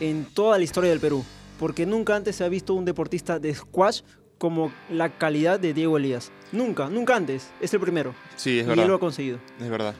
en 0.00 0.24
toda 0.24 0.58
la 0.58 0.64
historia 0.64 0.90
del 0.90 1.00
Perú. 1.00 1.24
Porque 1.58 1.86
nunca 1.86 2.16
antes 2.16 2.36
se 2.36 2.44
ha 2.44 2.48
visto 2.48 2.74
un 2.74 2.84
deportista 2.84 3.38
de 3.38 3.54
squash 3.54 4.00
como 4.40 4.72
la 4.90 5.10
calidad 5.10 5.60
de 5.60 5.74
Diego 5.74 5.98
Elías. 5.98 6.32
Nunca, 6.50 6.88
nunca 6.88 7.14
antes. 7.14 7.50
Es 7.60 7.74
el 7.74 7.80
primero. 7.80 8.14
Sí, 8.36 8.58
es 8.58 8.64
y 8.64 8.68
verdad. 8.68 8.84
él 8.84 8.88
lo 8.88 8.96
ha 8.96 9.00
conseguido. 9.00 9.38
Es 9.60 9.68
verdad. 9.68 9.94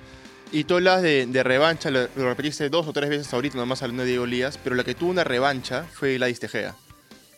Y 0.50 0.64
tú 0.64 0.76
hablas 0.76 1.02
de, 1.02 1.26
de 1.26 1.42
revancha, 1.42 1.90
lo, 1.90 2.08
lo 2.16 2.24
repetiste 2.24 2.70
dos 2.70 2.86
o 2.88 2.92
tres 2.94 3.10
veces 3.10 3.32
ahorita, 3.34 3.58
nomás 3.58 3.82
hablando 3.82 4.02
de 4.04 4.08
Diego 4.08 4.24
Lías, 4.24 4.58
pero 4.64 4.74
la 4.74 4.82
que 4.82 4.94
tuvo 4.94 5.10
una 5.10 5.24
revancha 5.24 5.84
fue 5.92 6.14
Gladys 6.14 6.40
Tejeda, 6.40 6.74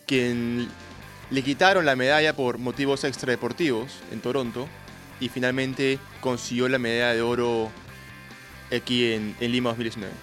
quien 0.07 0.69
le 1.33 1.43
quitaron 1.43 1.85
la 1.85 1.97
medalla 1.97 2.37
por 2.37 2.59
motivos 2.59 3.03
extradeportivos 3.03 3.91
en 4.13 4.21
Toronto 4.21 4.69
y 5.19 5.29
finalmente 5.29 5.99
consiguió 6.21 6.69
la 6.69 6.79
medalla 6.79 7.15
de 7.15 7.23
oro 7.23 7.69
aquí 8.75 9.13
en, 9.13 9.35
en 9.41 9.51
Lima 9.51 9.71
2019. 9.71 10.15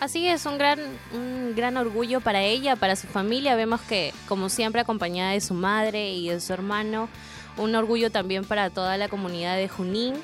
Así 0.00 0.26
es, 0.26 0.46
un 0.46 0.56
gran, 0.56 0.78
un 1.12 1.52
gran 1.54 1.76
orgullo 1.76 2.22
para 2.22 2.40
ella, 2.42 2.74
para 2.74 2.96
su 2.96 3.06
familia. 3.06 3.54
Vemos 3.54 3.82
que, 3.82 4.14
como 4.26 4.48
siempre, 4.48 4.80
acompañada 4.80 5.32
de 5.32 5.42
su 5.42 5.52
madre 5.52 6.12
y 6.12 6.30
de 6.30 6.40
su 6.40 6.54
hermano, 6.54 7.10
un 7.58 7.74
orgullo 7.74 8.10
también 8.10 8.46
para 8.46 8.70
toda 8.70 8.96
la 8.96 9.08
comunidad 9.08 9.56
de 9.58 9.68
Junín. 9.68 10.14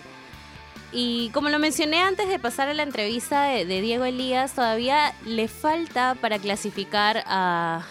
Y 0.93 1.29
como 1.35 1.51
lo 1.51 1.59
mencioné 1.59 2.01
antes 2.01 2.27
de 2.31 2.39
pasar 2.39 2.71
a 2.71 2.75
la 2.75 2.85
entrevista 2.85 3.43
de, 3.45 3.67
Diego 3.67 4.07
Elías, 4.07 4.55
todavía 4.55 5.13
le 5.27 5.47
falta 5.47 6.17
para 6.23 6.39
clasificar 6.39 7.23
a 7.27 7.85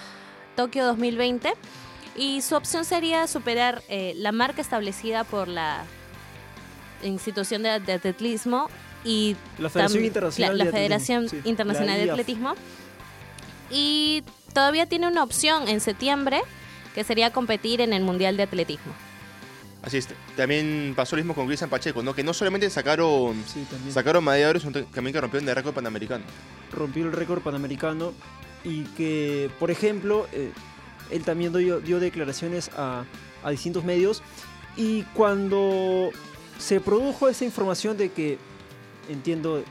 Tokio 0.55 0.85
2020 0.85 1.53
y 2.15 2.41
su 2.41 2.55
opción 2.55 2.83
sería 2.83 3.27
superar 3.27 3.83
eh, 3.89 4.13
la 4.15 4.31
marca 4.31 4.59
establecida 4.59 5.23
por 5.23 5.47
la 5.47 5.83
institución 7.03 7.61
de, 7.61 7.79
de 7.79 7.93
atletismo 7.93 8.69
y 9.05 9.35
La 9.59 9.69
Federación 9.69 10.03
Internacional 10.05 10.57
la, 10.57 10.63
de 10.65 10.71
la 10.71 10.77
Federación 10.77 11.17
Atletismo, 11.25 11.43
sí, 11.43 11.49
Internacional 11.49 11.97
la 11.99 12.05
de. 12.05 12.11
Atletismo. 12.11 12.55
Y 13.71 14.23
todavía 14.53 14.85
tiene 14.87 15.07
una 15.07 15.23
opción 15.23 15.67
en 15.67 15.79
septiembre, 15.79 16.41
que 16.93 17.03
sería 17.03 17.31
competir 17.31 17.81
en 17.81 17.93
el 17.93 18.03
Mundial 18.03 18.35
de 18.37 18.43
Atletismo. 18.43 18.93
Así 19.81 19.97
es. 19.97 20.07
También 20.35 20.93
pasó 20.95 21.15
lo 21.15 21.21
mismo 21.21 21.35
con 21.35 21.45
Cristian 21.45 21.69
Pacheco, 21.69 22.01
¿no? 22.01 22.15
Que 22.15 22.23
no 22.23 22.33
solamente 22.33 22.69
sacaron, 22.71 23.35
Sí, 23.45 23.65
también. 23.69 23.93
sacaron 23.93 24.23
medalla 24.23 24.45
de 24.45 24.49
oro, 24.49 24.59
sino 24.59 24.71
también 24.85 25.13
que 25.13 25.21
rompieron 25.21 25.47
el 25.47 25.55
récord 25.55 25.73
panamericano. 25.75 26.23
rompió 26.71 27.05
el 27.05 27.11
récord 27.11 27.41
panamericano 27.41 28.13
y 28.63 28.83
que, 28.97 29.51
por 29.59 29.69
ejemplo, 29.69 30.27
eh, 30.33 30.51
él 31.11 31.23
también 31.23 31.53
dio, 31.53 31.79
dio 31.81 31.99
declaraciones 31.99 32.71
a, 32.75 33.03
a 33.43 33.51
distintos 33.51 33.83
medios 33.83 34.23
y 34.75 35.03
cuando 35.13 36.09
se 36.57 36.79
produjo 36.79 37.29
esa 37.29 37.45
información 37.45 37.95
de 37.95 38.09
que, 38.11 38.39
entiendo, 39.09 39.63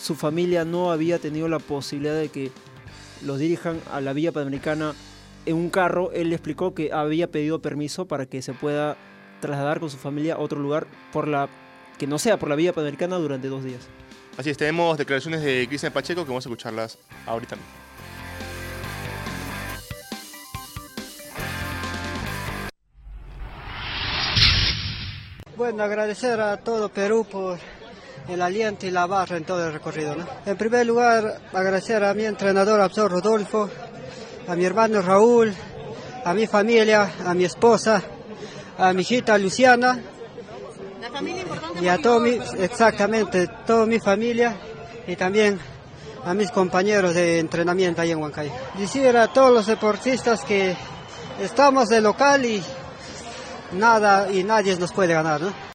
su 0.00 0.14
familia 0.14 0.64
no 0.64 0.90
había 0.92 1.18
tenido 1.18 1.48
la 1.48 1.58
posibilidad 1.58 2.14
de 2.14 2.28
que 2.28 2.50
los 3.24 3.38
dirijan 3.38 3.80
a 3.92 4.00
la 4.00 4.12
Villa 4.12 4.32
Panamericana 4.32 4.94
en 5.46 5.56
un 5.56 5.70
carro, 5.70 6.12
él 6.12 6.32
explicó 6.32 6.74
que 6.74 6.92
había 6.92 7.30
pedido 7.30 7.60
permiso 7.60 8.06
para 8.06 8.26
que 8.26 8.42
se 8.42 8.52
pueda 8.52 8.96
trasladar 9.40 9.80
con 9.80 9.90
su 9.90 9.96
familia 9.96 10.34
a 10.34 10.38
otro 10.38 10.60
lugar 10.60 10.86
por 11.12 11.26
la 11.26 11.48
que 11.98 12.06
no 12.06 12.18
sea 12.18 12.38
por 12.38 12.48
la 12.48 12.54
Villa 12.54 12.72
Panamericana 12.72 13.16
durante 13.16 13.48
dos 13.48 13.64
días. 13.64 13.88
Así 14.36 14.50
es, 14.50 14.56
tenemos 14.56 14.96
declaraciones 14.98 15.42
de 15.42 15.66
Cristian 15.66 15.92
Pacheco 15.92 16.22
que 16.22 16.28
vamos 16.28 16.46
a 16.46 16.48
escucharlas 16.48 16.98
ahorita. 17.26 17.56
mismo. 17.56 17.88
Bueno, 25.56 25.82
agradecer 25.82 26.40
a 26.40 26.56
todo 26.58 26.88
Perú 26.88 27.26
por 27.28 27.58
el 28.28 28.42
aliento 28.42 28.86
y 28.86 28.90
la 28.90 29.06
barra 29.06 29.36
en 29.36 29.44
todo 29.44 29.66
el 29.66 29.72
recorrido. 29.72 30.14
¿no? 30.14 30.26
En 30.44 30.56
primer 30.56 30.86
lugar, 30.86 31.40
agradecer 31.52 32.04
a 32.04 32.14
mi 32.14 32.24
entrenador 32.24 32.80
Absor 32.80 33.10
Rodolfo, 33.10 33.70
a 34.46 34.54
mi 34.54 34.64
hermano 34.64 35.00
Raúl, 35.02 35.54
a 36.24 36.34
mi 36.34 36.46
familia, 36.46 37.10
a 37.24 37.34
mi 37.34 37.44
esposa, 37.44 38.02
a 38.76 38.92
mi 38.92 39.02
hijita 39.02 39.38
Luciana 39.38 39.98
y 41.80 41.88
a 41.88 41.98
todo 41.98 42.20
mi, 42.20 42.38
exactamente, 42.58 43.48
toda 43.66 43.86
mi 43.86 43.98
familia 43.98 44.56
y 45.06 45.16
también 45.16 45.58
a 46.24 46.34
mis 46.34 46.50
compañeros 46.50 47.14
de 47.14 47.38
entrenamiento 47.38 48.02
ahí 48.02 48.10
en 48.10 48.18
Huancayo. 48.18 48.52
Decir 48.76 49.16
a 49.16 49.28
todos 49.28 49.52
los 49.52 49.66
deportistas 49.66 50.44
que 50.44 50.76
estamos 51.40 51.88
de 51.88 52.00
local 52.00 52.44
y 52.44 52.62
nada 53.72 54.30
y 54.30 54.44
nadie 54.44 54.76
nos 54.76 54.92
puede 54.92 55.14
ganar, 55.14 55.40
¿no? 55.40 55.67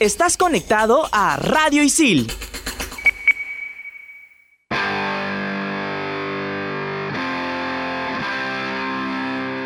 Estás 0.00 0.38
conectado 0.38 1.06
a 1.12 1.36
Radio 1.36 1.82
Isil. 1.82 2.26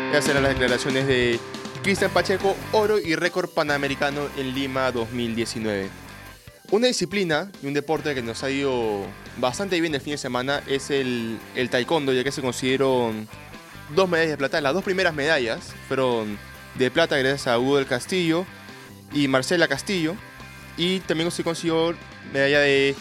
Estas 0.07 0.27
eran 0.27 0.43
las 0.43 0.51
declaraciones 0.51 1.07
de 1.07 1.39
Cristian 1.83 2.11
Pacheco, 2.11 2.53
oro 2.73 2.99
y 2.99 3.15
récord 3.15 3.49
panamericano 3.49 4.27
en 4.35 4.53
Lima 4.53 4.91
2019. 4.91 5.87
Una 6.71 6.87
disciplina 6.87 7.49
y 7.63 7.67
un 7.67 7.73
deporte 7.73 8.13
que 8.13 8.21
nos 8.21 8.43
ha 8.43 8.51
ido 8.51 9.05
bastante 9.37 9.79
bien 9.79 9.95
el 9.95 10.01
fin 10.01 10.11
de 10.11 10.17
semana 10.17 10.61
es 10.67 10.89
el, 10.89 11.39
el 11.55 11.69
taekwondo, 11.69 12.11
ya 12.11 12.25
que 12.25 12.33
se 12.33 12.41
consiguieron 12.41 13.29
dos 13.95 14.09
medallas 14.09 14.31
de 14.31 14.37
plata. 14.37 14.59
Las 14.59 14.73
dos 14.73 14.83
primeras 14.83 15.13
medallas 15.13 15.73
fueron 15.87 16.37
de 16.77 16.91
plata 16.91 17.15
gracias 17.17 17.47
a 17.47 17.57
Hugo 17.57 17.77
del 17.77 17.87
Castillo 17.87 18.45
y 19.15 19.27
Marcela 19.27 19.67
Castillo. 19.67 20.15
Y 20.77 20.99
también 20.99 21.31
se 21.31 21.43
consiguió 21.43 21.95
medalla 22.31 22.59
de 22.59 22.95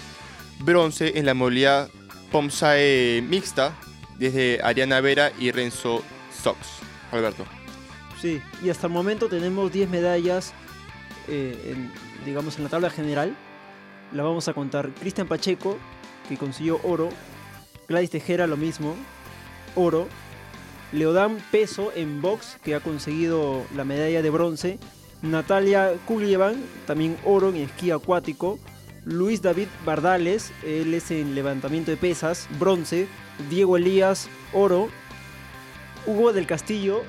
bronce 0.60 1.18
en 1.18 1.26
la 1.26 1.34
modalidad 1.34 1.90
Pomsae 2.30 3.22
mixta 3.28 3.76
desde 4.18 4.60
Ariana 4.62 5.00
Vera 5.00 5.32
y 5.38 5.50
Renzo 5.50 6.02
Sox. 6.42 6.58
Alberto. 7.12 7.44
Sí, 8.20 8.40
y 8.62 8.70
hasta 8.70 8.86
el 8.86 8.92
momento 8.92 9.28
tenemos 9.28 9.72
10 9.72 9.90
medallas, 9.90 10.52
eh, 11.28 11.72
en, 11.74 11.92
digamos, 12.24 12.56
en 12.56 12.64
la 12.64 12.70
tabla 12.70 12.90
general. 12.90 13.36
La 14.12 14.22
vamos 14.22 14.48
a 14.48 14.54
contar. 14.54 14.90
Cristian 14.94 15.26
Pacheco, 15.26 15.76
que 16.28 16.36
consiguió 16.36 16.80
oro. 16.84 17.10
Gladys 17.88 18.10
Tejera, 18.10 18.46
lo 18.46 18.56
mismo, 18.56 18.96
oro. 19.74 20.08
Leodán 20.92 21.38
Peso 21.50 21.92
en 21.94 22.22
box, 22.22 22.58
que 22.62 22.74
ha 22.74 22.80
conseguido 22.80 23.64
la 23.74 23.84
medalla 23.84 24.22
de 24.22 24.30
bronce. 24.30 24.78
Natalia 25.24 25.94
Kulievan, 26.06 26.62
también 26.86 27.16
oro 27.24 27.48
en 27.48 27.56
esquí 27.56 27.90
acuático. 27.90 28.58
Luis 29.06 29.42
David 29.42 29.68
Bardales, 29.84 30.52
él 30.62 30.92
es 30.94 31.10
en 31.10 31.34
levantamiento 31.34 31.90
de 31.90 31.96
pesas, 31.96 32.48
bronce. 32.58 33.08
Diego 33.50 33.76
Elías, 33.76 34.28
oro. 34.52 34.88
Hugo 36.06 36.34
del 36.34 36.46
Castillo, 36.46 37.02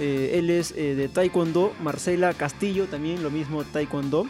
eh, 0.00 0.32
él 0.34 0.50
es 0.50 0.72
eh, 0.72 0.96
de 0.96 1.08
Taekwondo. 1.08 1.72
Marcela 1.80 2.34
Castillo, 2.34 2.86
también 2.86 3.22
lo 3.22 3.30
mismo 3.30 3.62
Taekwondo. 3.62 4.26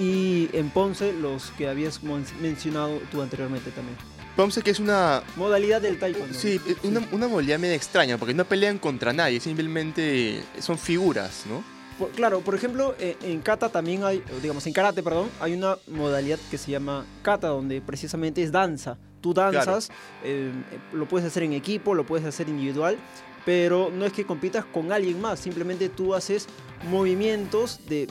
Y 0.00 0.48
en 0.54 0.70
Ponce, 0.70 1.12
los 1.12 1.50
que 1.58 1.68
habías 1.68 2.00
mencionado 2.40 2.98
tú 3.12 3.20
anteriormente 3.20 3.70
también. 3.70 3.96
Pomse 4.34 4.62
que 4.62 4.70
es 4.70 4.80
una, 4.80 5.22
Modalidad 5.36 5.82
del 5.82 5.98
Taekwondo. 5.98 6.32
sí, 6.38 6.58
una, 6.84 7.06
una 7.12 7.28
modalidad 7.28 7.58
medio 7.58 7.74
extraña, 7.74 8.16
porque 8.16 8.32
no 8.32 8.44
pelean 8.46 8.78
contra 8.78 9.12
nadie, 9.12 9.40
simplemente 9.40 10.40
son 10.60 10.78
figuras, 10.78 11.44
¿no? 11.46 11.62
Por- 11.98 12.10
claro, 12.12 12.40
por 12.40 12.54
ejemplo, 12.54 12.94
eh, 12.98 13.16
en 13.22 13.40
kata 13.42 13.68
también 13.68 14.04
hay, 14.04 14.22
digamos, 14.40 14.66
en 14.66 14.72
karate, 14.72 15.02
perdón, 15.02 15.28
hay 15.40 15.52
una 15.52 15.76
modalidad 15.88 16.38
que 16.50 16.56
se 16.56 16.70
llama 16.70 17.04
kata, 17.22 17.48
donde 17.48 17.82
precisamente 17.82 18.42
es 18.42 18.50
danza. 18.52 18.96
Tú 19.20 19.34
danzas, 19.34 19.90
eh, 20.24 20.50
lo 20.94 21.06
puedes 21.06 21.26
hacer 21.28 21.42
en 21.42 21.52
equipo, 21.52 21.94
lo 21.94 22.06
puedes 22.06 22.24
hacer 22.26 22.48
individual, 22.48 22.96
pero 23.44 23.90
no 23.94 24.06
es 24.06 24.14
que 24.14 24.24
compitas 24.24 24.64
con 24.64 24.92
alguien 24.92 25.20
más, 25.20 25.40
simplemente 25.40 25.90
tú 25.90 26.14
haces 26.14 26.46
movimientos 26.88 27.80
de, 27.86 28.06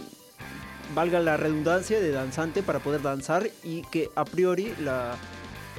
valga 0.95 1.19
la 1.19 1.37
redundancia, 1.37 1.99
de 1.99 2.11
danzante 2.11 2.63
para 2.63 2.79
poder 2.79 3.01
danzar 3.01 3.49
y 3.63 3.81
que 3.83 4.09
a 4.15 4.25
priori 4.25 4.73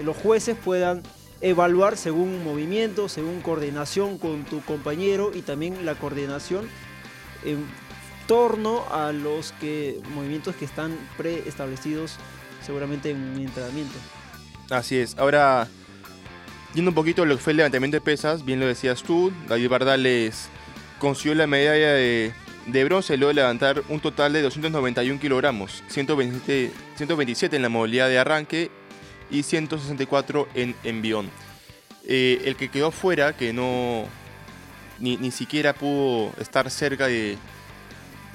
los 0.02 0.16
jueces 0.16 0.56
puedan 0.56 1.02
evaluar 1.40 1.96
según 1.96 2.44
movimiento, 2.44 3.08
según 3.08 3.40
coordinación 3.40 4.18
con 4.18 4.44
tu 4.44 4.60
compañero 4.60 5.30
y 5.34 5.42
también 5.42 5.86
la 5.86 5.94
coordinación 5.94 6.68
en 7.44 7.64
torno 8.26 8.84
a 8.92 9.12
los 9.12 9.52
que 9.52 10.00
movimientos 10.14 10.54
que 10.54 10.64
están 10.64 10.96
preestablecidos 11.16 12.16
seguramente 12.64 13.10
en 13.10 13.16
un 13.16 13.40
entrenamiento. 13.40 13.94
Así 14.70 14.98
es. 14.98 15.16
Ahora, 15.18 15.66
yendo 16.74 16.90
un 16.90 16.94
poquito 16.94 17.22
a 17.22 17.26
lo 17.26 17.36
que 17.36 17.42
fue 17.42 17.52
el 17.52 17.56
levantamiento 17.56 17.96
de 17.96 18.00
pesas, 18.02 18.44
bien 18.44 18.60
lo 18.60 18.66
decías 18.66 19.02
tú, 19.02 19.32
David 19.48 19.68
Bardales 19.68 20.48
consiguió 20.98 21.34
la 21.34 21.46
medalla 21.46 21.92
de, 21.92 22.32
de 22.72 22.84
bronce 22.84 23.16
de 23.16 23.34
levantar 23.34 23.82
un 23.88 24.00
total 24.00 24.32
de 24.32 24.42
291 24.42 25.20
kilogramos, 25.20 25.82
127, 25.88 26.72
127 26.96 27.56
en 27.56 27.62
la 27.62 27.68
modalidad 27.68 28.08
de 28.08 28.18
arranque 28.18 28.70
y 29.30 29.42
164 29.42 30.48
en 30.54 30.74
envión. 30.84 31.30
Eh, 32.06 32.42
el 32.44 32.56
que 32.56 32.68
quedó 32.68 32.90
fuera, 32.90 33.36
que 33.36 33.52
no 33.52 34.04
ni, 34.98 35.16
ni 35.16 35.30
siquiera 35.30 35.74
pudo 35.74 36.32
estar 36.40 36.70
cerca 36.70 37.06
de, 37.06 37.36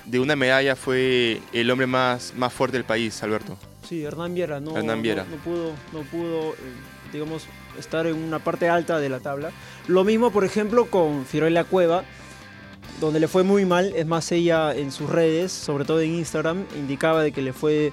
de 0.06 0.20
una 0.20 0.36
medalla, 0.36 0.76
fue 0.76 1.42
el 1.54 1.70
hombre 1.72 1.88
más, 1.88 2.34
más 2.36 2.54
fuerte 2.54 2.78
del 2.78 2.86
país, 2.86 3.22
Alberto. 3.24 3.58
Sí, 3.88 4.04
Hernán 4.04 4.34
Viera 4.34 4.60
no, 4.60 4.78
Hernán 4.78 5.02
Viera. 5.02 5.26
no, 5.26 5.36
no 5.36 5.44
pudo, 5.44 5.72
no 5.94 6.02
pudo 6.02 6.54
eh, 6.54 6.58
digamos, 7.14 7.46
estar 7.78 8.08
en 8.08 8.16
una 8.16 8.40
parte 8.40 8.70
alta 8.70 9.00
de 9.00 9.10
la 9.10 9.20
tabla. 9.20 9.52
Lo 9.88 10.04
mismo, 10.04 10.32
por 10.32 10.44
ejemplo, 10.44 10.86
con 10.86 11.26
Fiorella 11.26 11.64
Cueva, 11.64 12.04
donde 13.00 13.20
le 13.20 13.28
fue 13.28 13.44
muy 13.44 13.66
mal. 13.66 13.94
Es 13.96 14.06
más, 14.06 14.32
ella 14.32 14.74
en 14.76 14.92
sus 14.92 15.10
redes, 15.10 15.52
sobre 15.52 15.86
todo 15.86 16.02
en 16.02 16.16
Instagram, 16.16 16.66
indicaba 16.78 17.24
de 17.24 17.32
que 17.32 17.42
le 17.42 17.54
fue... 17.54 17.92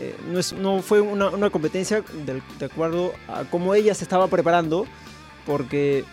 eh, 0.00 0.14
no, 0.30 0.38
es- 0.38 0.52
no 0.52 0.82
fue 0.82 1.00
una, 1.00 1.28
una 1.30 1.50
competencia 1.50 2.02
de, 2.24 2.64
acuerdo 2.64 3.12
a 3.28 3.44
cómo 3.44 3.74
ella 3.74 3.94
se 3.94 4.04
estaba 4.04 4.28
preparando, 4.28 4.86
porque 5.46 6.04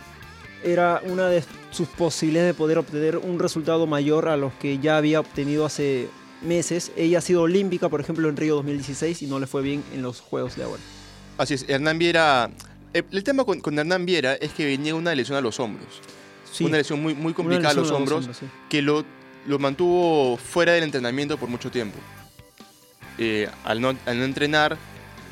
era 0.63 1.01
una 1.06 1.27
de 1.27 1.44
sus 1.72 1.88
posibilidades 1.89 2.53
de 2.53 2.58
poder 2.58 2.77
obtener 2.77 3.18
un 3.18 3.39
resultado 3.39 3.86
mayor 3.88 4.30
a 4.30 4.38
los 4.38 4.53
que 4.53 4.80
ya 4.80 4.98
había 4.98 5.20
obtenido 5.20 5.65
hace 5.65 6.08
meses. 6.42 6.92
Ella 6.96 7.18
ha 7.18 7.22
sido 7.22 7.42
olímpica, 7.42 7.89
por 7.89 8.00
ejemplo, 8.00 8.30
en 8.30 8.38
Río 8.38 8.56
2016 8.56 9.22
y 9.24 9.27
no 9.27 9.39
le 9.39 9.48
fue 9.48 9.62
bien 9.62 9.84
en 9.94 10.01
los 10.01 10.22
Juegos 10.22 10.56
de 10.56 10.63
ahora. 10.63 10.82
Así 11.38 11.56
es, 11.56 11.65
Hernán 11.68 11.98
Viera. 12.00 12.50
eh, 12.94 13.03
El 13.12 13.24
tema 13.24 13.44
con, 13.44 13.60
con 13.60 13.77
Hernán 13.77 14.06
Viera 14.06 14.36
es 14.36 14.53
que 14.53 14.65
venía 14.65 14.94
una 14.96 15.13
lesión 15.15 15.38
a 15.38 15.42
los 15.42 15.60
hombros. 15.60 16.00
Sí, 16.54 16.66
Una 16.66 16.78
lesión 16.78 17.02
muy, 17.02 17.14
muy 17.16 17.34
complicada 17.34 17.72
a 17.72 17.74
los 17.74 17.90
hombros 17.92 18.20
hombros, 18.20 18.38
sí. 18.38 18.46
que 18.70 18.82
lo, 18.84 19.04
lo 19.48 19.58
mantuvo 19.60 20.38
fuera 20.38 20.74
del 20.74 20.84
entrenamiento 20.84 21.38
por 21.38 21.50
mucho 21.50 21.72
tiempo. 21.72 21.98
Eh, 23.18 23.50
al, 23.64 23.82
no, 23.82 23.90
al 24.06 24.20
no 24.20 24.24
entrenar, 24.24 24.78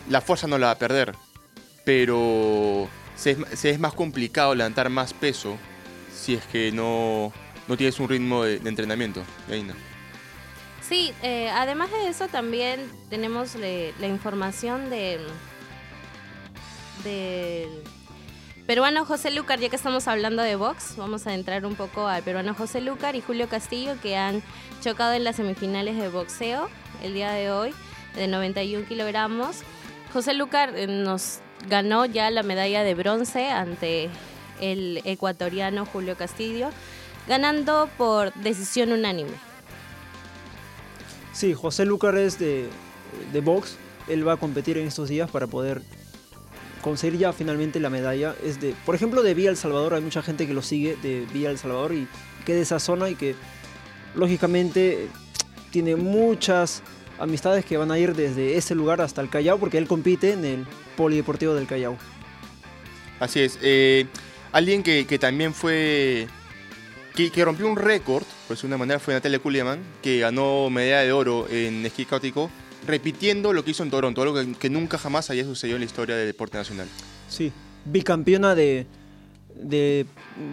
la 0.10 0.20
fuerza 0.22 0.48
no 0.48 0.58
la 0.58 0.68
va 0.68 0.72
a 0.74 0.78
perder, 0.80 1.14
pero 1.86 2.88
se 3.16 3.32
es, 3.32 3.38
se 3.60 3.70
es 3.70 3.80
más 3.80 3.94
complicado 3.94 4.56
levantar 4.56 4.90
más 4.90 5.14
peso 5.14 5.58
si 6.16 6.34
es 6.34 6.44
que 6.46 6.72
no, 6.72 7.32
no 7.68 7.78
tienes 7.78 8.00
un 8.00 8.10
ritmo 8.10 8.44
de, 8.44 8.58
de 8.60 8.70
entrenamiento. 8.70 9.22
Sí, 10.88 11.14
eh, 11.24 11.50
además 11.50 11.92
de 11.92 12.08
eso 12.10 12.28
también 12.28 12.82
tenemos 13.10 13.56
le- 13.56 13.94
la 14.00 14.08
información 14.08 14.90
de 14.90 15.20
del 17.04 17.70
peruano 18.72 19.04
José 19.04 19.32
Lucar, 19.32 19.60
ya 19.60 19.68
que 19.68 19.76
estamos 19.76 20.08
hablando 20.08 20.42
de 20.42 20.56
box, 20.56 20.94
vamos 20.96 21.28
a 21.28 21.34
entrar 21.34 21.66
un 21.66 21.76
poco 21.76 22.08
al 22.08 22.24
peruano 22.24 22.54
José 22.54 22.80
Lucar 22.80 23.18
y 23.18 23.22
Julio 23.22 23.50
Castillo 23.50 23.96
que 24.02 24.16
han 24.16 24.42
chocado 24.82 25.12
en 25.12 25.26
las 25.26 25.36
semifinales 25.36 25.98
de 25.98 26.08
boxeo 26.08 26.70
el 27.04 27.14
día 27.14 27.34
de 27.34 27.52
hoy 27.52 27.74
de 28.16 28.30
91 28.30 28.88
kilogramos. 28.88 29.58
José 30.14 30.34
Lucar 30.34 30.74
eh, 30.78 30.88
nos 30.88 31.40
ganó 31.68 32.06
ya 32.06 32.32
la 32.32 32.44
medalla 32.44 32.86
de 32.86 32.96
bronce 32.96 33.50
ante 33.50 34.10
el 34.62 35.02
ecuatoriano 35.04 35.86
Julio 35.86 36.16
Castillo, 36.16 36.70
ganando 37.28 37.90
por 37.98 38.34
decisión 38.36 38.94
unánime. 38.94 39.34
Sí, 41.34 41.54
José 41.54 41.84
Lucar 41.84 42.16
es 42.16 42.40
de, 42.40 42.70
de 43.34 43.42
box. 43.42 43.76
Él 44.08 44.26
va 44.26 44.32
a 44.32 44.38
competir 44.38 44.78
en 44.78 44.88
estos 44.88 45.10
días 45.10 45.30
para 45.30 45.48
poder 45.48 45.82
conseguir 46.82 47.20
ya 47.20 47.34
finalmente 47.34 47.80
la 47.80 47.90
medalla. 47.90 48.36
Es 48.44 48.60
de, 48.60 48.76
por 48.86 48.96
ejemplo, 48.96 49.24
de 49.24 49.34
Villa 49.34 49.50
El 49.50 49.58
Salvador. 49.58 49.94
Hay 49.94 50.02
mucha 50.02 50.22
gente 50.22 50.48
que 50.48 50.54
lo 50.54 50.62
sigue 50.62 50.98
de 51.02 51.26
Villa 51.34 51.50
El 51.50 51.58
Salvador 51.58 51.94
y 51.94 52.08
que 52.46 52.54
de 52.54 52.62
esa 52.62 52.80
zona 52.80 53.10
y 53.10 53.16
que 53.16 53.36
lógicamente 54.16 55.08
tiene 55.72 55.96
muchas 55.96 56.84
amistades 57.20 57.64
que 57.66 57.78
van 57.78 57.92
a 57.92 58.00
ir 58.00 58.16
desde 58.16 58.58
ese 58.58 58.76
lugar 58.76 59.02
hasta 59.02 59.22
el 59.22 59.30
Callao 59.30 59.60
porque 59.60 59.78
él 59.78 59.88
compite 59.88 60.34
en 60.34 60.44
el 60.44 60.66
Polideportivo 60.98 61.54
del 61.54 61.68
Callao. 61.68 61.98
Así 63.20 63.40
es. 63.40 63.60
eh, 63.62 64.08
alguien 64.52 64.84
que, 64.84 65.06
que 65.06 65.20
también 65.20 65.54
fue. 65.54 66.28
Que, 67.16 67.46
rompió 67.46 67.68
un 67.68 67.76
récord, 67.76 68.24
por 68.24 68.56
decirlo 68.56 68.70
de 68.70 68.76
una 68.76 68.78
manera, 68.78 69.00
fue 69.00 69.14
Natalia 69.14 69.38
Kuliaman, 69.38 69.80
que 70.02 70.20
ganó 70.20 70.70
medalla 70.70 71.02
de 71.02 71.12
oro 71.12 71.48
en 71.50 71.86
esquí 71.86 72.06
cáutico, 72.06 72.50
repitiendo 72.86 73.54
lo 73.54 73.64
que 73.64 73.72
hizo 73.72 73.84
en 73.84 73.92
Toronto, 73.92 74.22
algo 74.22 74.36
que, 74.60 74.70
nunca 74.70 74.98
jamás 74.98 75.30
había 75.30 75.44
sucedido 75.44 75.78
en 75.78 75.82
la 75.82 75.86
historia 75.86 76.16
del 76.16 76.28
deporte 76.28 76.58
nacional. 76.58 76.88
Sí, 77.30 77.52
bicampeona 77.86 78.56
de, 78.56 78.88
de, 79.56 80.06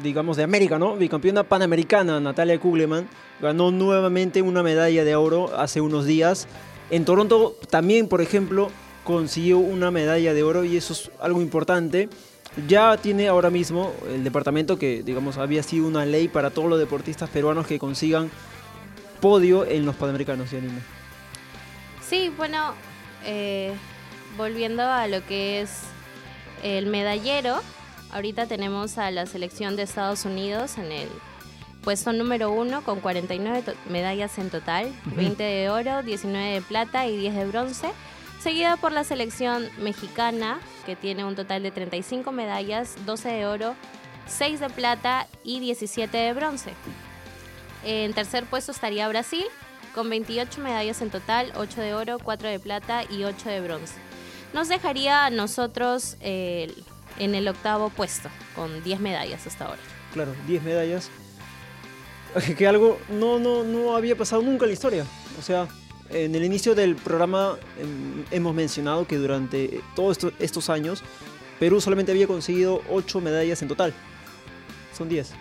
digamos, 0.02 0.36
de 0.36 0.42
América, 0.42 0.78
¿no? 0.78 0.96
Bicampeona 0.96 1.44
panamericana, 1.44 2.20
Natalia 2.20 2.58
Kugleman, 2.58 3.08
ganó 3.40 3.70
nuevamente 3.70 4.42
una 4.42 4.62
medalla 4.62 5.04
de 5.04 5.16
oro 5.16 5.56
hace 5.56 5.80
unos 5.80 6.04
días. 6.04 6.46
En 6.90 7.04
Toronto 7.04 7.56
también, 7.70 8.08
por 8.08 8.20
ejemplo, 8.20 8.70
consiguió 9.04 9.58
una 9.58 9.90
medalla 9.90 10.34
de 10.34 10.42
oro 10.42 10.64
y 10.64 10.76
eso 10.76 10.92
es 10.92 11.10
algo 11.20 11.40
importante. 11.40 12.08
Ya 12.66 12.96
tiene 12.96 13.28
ahora 13.28 13.50
mismo 13.50 13.92
el 14.12 14.24
departamento 14.24 14.78
que, 14.78 15.02
digamos, 15.02 15.38
había 15.38 15.62
sido 15.62 15.86
una 15.86 16.04
ley 16.04 16.28
para 16.28 16.50
todos 16.50 16.68
los 16.68 16.78
deportistas 16.78 17.30
peruanos 17.30 17.66
que 17.66 17.78
consigan 17.78 18.30
podio 19.20 19.64
en 19.64 19.84
los 19.84 19.96
panamericanos, 19.96 20.50
Yanina. 20.50 20.97
Sí, 22.08 22.32
bueno, 22.36 22.74
eh, 23.24 23.74
volviendo 24.36 24.82
a 24.82 25.06
lo 25.08 25.24
que 25.26 25.60
es 25.60 25.80
el 26.62 26.86
medallero, 26.86 27.60
ahorita 28.12 28.46
tenemos 28.46 28.98
a 28.98 29.10
la 29.10 29.26
selección 29.26 29.76
de 29.76 29.82
Estados 29.82 30.24
Unidos 30.24 30.78
en 30.78 30.90
el 30.92 31.08
puesto 31.84 32.12
número 32.12 32.50
uno 32.50 32.82
con 32.82 33.00
49 33.00 33.62
to- 33.62 33.74
medallas 33.88 34.38
en 34.38 34.50
total, 34.50 34.92
20 35.06 35.42
de 35.42 35.70
oro, 35.70 36.02
19 36.02 36.54
de 36.54 36.60
plata 36.62 37.06
y 37.06 37.16
10 37.16 37.34
de 37.34 37.46
bronce, 37.46 37.90
seguida 38.40 38.76
por 38.76 38.92
la 38.92 39.04
selección 39.04 39.68
mexicana 39.78 40.58
que 40.86 40.96
tiene 40.96 41.24
un 41.24 41.36
total 41.36 41.62
de 41.62 41.70
35 41.70 42.32
medallas, 42.32 42.96
12 43.06 43.28
de 43.28 43.46
oro, 43.46 43.74
6 44.26 44.60
de 44.60 44.70
plata 44.70 45.26
y 45.44 45.60
17 45.60 46.16
de 46.16 46.32
bronce. 46.32 46.72
En 47.84 48.12
tercer 48.12 48.44
puesto 48.44 48.72
estaría 48.72 49.06
Brasil, 49.08 49.44
con 49.98 50.08
28 50.10 50.60
medallas 50.60 51.02
en 51.02 51.10
total, 51.10 51.50
8 51.56 51.80
de 51.80 51.92
oro, 51.92 52.18
4 52.22 52.48
de 52.48 52.60
plata 52.60 53.02
y 53.10 53.24
8 53.24 53.48
de 53.48 53.60
bronce. 53.60 53.94
Nos 54.54 54.68
dejaría 54.68 55.26
a 55.26 55.30
nosotros 55.30 56.16
eh, 56.20 56.72
en 57.18 57.34
el 57.34 57.48
octavo 57.48 57.90
puesto, 57.90 58.28
con 58.54 58.84
10 58.84 59.00
medallas 59.00 59.44
hasta 59.48 59.64
ahora. 59.64 59.80
Claro, 60.12 60.32
10 60.46 60.62
medallas. 60.62 61.10
Que 62.56 62.68
algo 62.68 63.00
no, 63.08 63.40
no, 63.40 63.64
no 63.64 63.96
había 63.96 64.14
pasado 64.16 64.40
nunca 64.40 64.66
en 64.66 64.70
la 64.70 64.74
historia. 64.74 65.04
O 65.36 65.42
sea, 65.42 65.66
en 66.10 66.32
el 66.36 66.44
inicio 66.44 66.76
del 66.76 66.94
programa 66.94 67.56
em, 67.80 68.24
hemos 68.30 68.54
mencionado 68.54 69.04
que 69.04 69.16
durante 69.16 69.80
todos 69.96 70.12
esto- 70.18 70.32
estos 70.38 70.70
años 70.70 71.02
Perú 71.58 71.80
solamente 71.80 72.12
había 72.12 72.28
conseguido 72.28 72.82
8 72.88 73.20
medallas 73.20 73.60
en 73.62 73.68
total. 73.68 73.92
Son 74.96 75.08
10. 75.08 75.32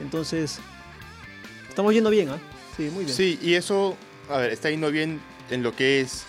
Entonces, 0.00 0.58
estamos 1.68 1.92
yendo 1.92 2.08
bien, 2.08 2.30
¿ah? 2.30 2.38
Sí, 2.76 2.90
muy 2.92 3.04
bien. 3.04 3.16
Sí, 3.16 3.38
y 3.42 3.54
eso, 3.54 3.96
a 4.30 4.38
ver, 4.38 4.50
está 4.52 4.70
yendo 4.70 4.90
bien 4.90 5.20
en 5.50 5.62
lo 5.62 5.74
que 5.74 6.00
es 6.00 6.24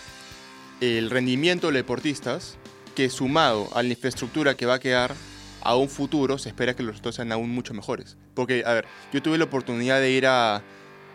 el 0.81 1.10
rendimiento 1.10 1.67
de 1.67 1.73
los 1.73 1.79
deportistas, 1.79 2.57
que 2.95 3.10
sumado 3.10 3.69
a 3.75 3.83
la 3.83 3.89
infraestructura 3.89 4.55
que 4.55 4.65
va 4.65 4.75
a 4.75 4.79
quedar 4.79 5.15
a 5.62 5.75
un 5.75 5.89
futuro, 5.89 6.38
se 6.38 6.49
espera 6.49 6.75
que 6.75 6.83
los 6.83 6.93
resultados 6.93 7.15
sean 7.15 7.31
aún 7.31 7.49
mucho 7.49 7.73
mejores. 7.73 8.17
Porque, 8.33 8.63
a 8.65 8.73
ver, 8.73 8.86
yo 9.12 9.21
tuve 9.21 9.38
la 9.38 9.45
oportunidad 9.45 9.99
de 9.99 10.12
ir 10.12 10.27
a, 10.27 10.62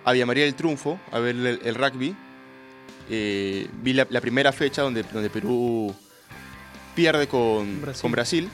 a 0.05 0.13
Villa 0.13 0.27
María 0.27 0.45
del 0.45 0.55
Triunfo 0.55 1.01
a 1.11 1.19
ver 1.19 1.37
el, 1.37 1.61
el 1.65 1.75
rugby. 1.75 2.17
Eh, 3.11 3.69
vi 3.83 3.93
la, 3.93 4.07
la 4.11 4.21
primera 4.21 4.53
fecha 4.53 4.83
donde, 4.83 5.03
donde 5.05 5.31
Perú 5.31 5.95
pierde 6.95 7.27
con 7.27 7.81
Brasil. 7.83 8.03
con 8.03 8.13
Brasil, 8.13 8.49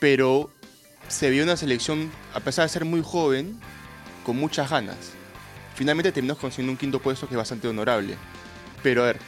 pero 0.00 0.50
se 1.08 1.30
vio 1.30 1.44
una 1.44 1.56
selección, 1.56 2.10
a 2.34 2.40
pesar 2.40 2.64
de 2.64 2.68
ser 2.68 2.84
muy 2.84 3.02
joven, 3.02 3.58
con 4.24 4.36
muchas 4.36 4.70
ganas 4.70 5.17
finalmente 5.78 6.10
terminamos 6.10 6.40
consiguiendo 6.40 6.72
un 6.72 6.76
quinto 6.76 6.98
puesto 6.98 7.28
que 7.28 7.34
es 7.34 7.38
bastante 7.38 7.68
honorable. 7.68 8.16
Pero 8.82 9.04
a 9.04 9.06
ver, 9.06 9.20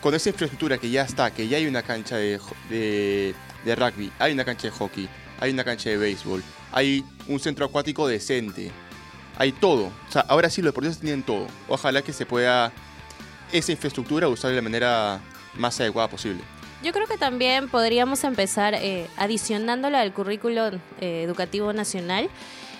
con 0.00 0.14
esa 0.14 0.28
infraestructura 0.28 0.78
que 0.78 0.88
ya 0.88 1.02
está, 1.02 1.32
que 1.32 1.48
ya 1.48 1.56
hay 1.56 1.66
una 1.66 1.82
cancha 1.82 2.16
de, 2.16 2.38
de, 2.70 3.34
de 3.64 3.74
rugby, 3.74 4.12
hay 4.20 4.32
una 4.32 4.44
cancha 4.44 4.68
de 4.68 4.70
hockey, 4.70 5.08
hay 5.40 5.50
una 5.50 5.64
cancha 5.64 5.90
de 5.90 5.96
béisbol, 5.96 6.44
hay 6.70 7.04
un 7.26 7.40
centro 7.40 7.66
acuático 7.66 8.06
decente, 8.06 8.70
hay 9.36 9.50
todo. 9.50 9.86
O 10.08 10.12
sea, 10.12 10.22
ahora 10.28 10.48
sí 10.48 10.62
los 10.62 10.68
deportistas 10.68 11.00
tienen 11.00 11.24
todo. 11.24 11.48
Ojalá 11.66 12.02
que 12.02 12.12
se 12.12 12.24
pueda 12.24 12.70
esa 13.52 13.72
infraestructura 13.72 14.28
usar 14.28 14.50
de 14.50 14.56
la 14.56 14.62
manera 14.62 15.20
más 15.54 15.80
adecuada 15.80 16.08
posible. 16.08 16.40
Yo 16.84 16.92
creo 16.92 17.08
que 17.08 17.18
también 17.18 17.68
podríamos 17.68 18.22
empezar 18.22 18.74
eh, 18.74 19.08
adicionándole 19.16 19.98
al 19.98 20.12
currículo 20.12 20.68
eh, 21.00 21.22
educativo 21.24 21.72
nacional 21.72 22.30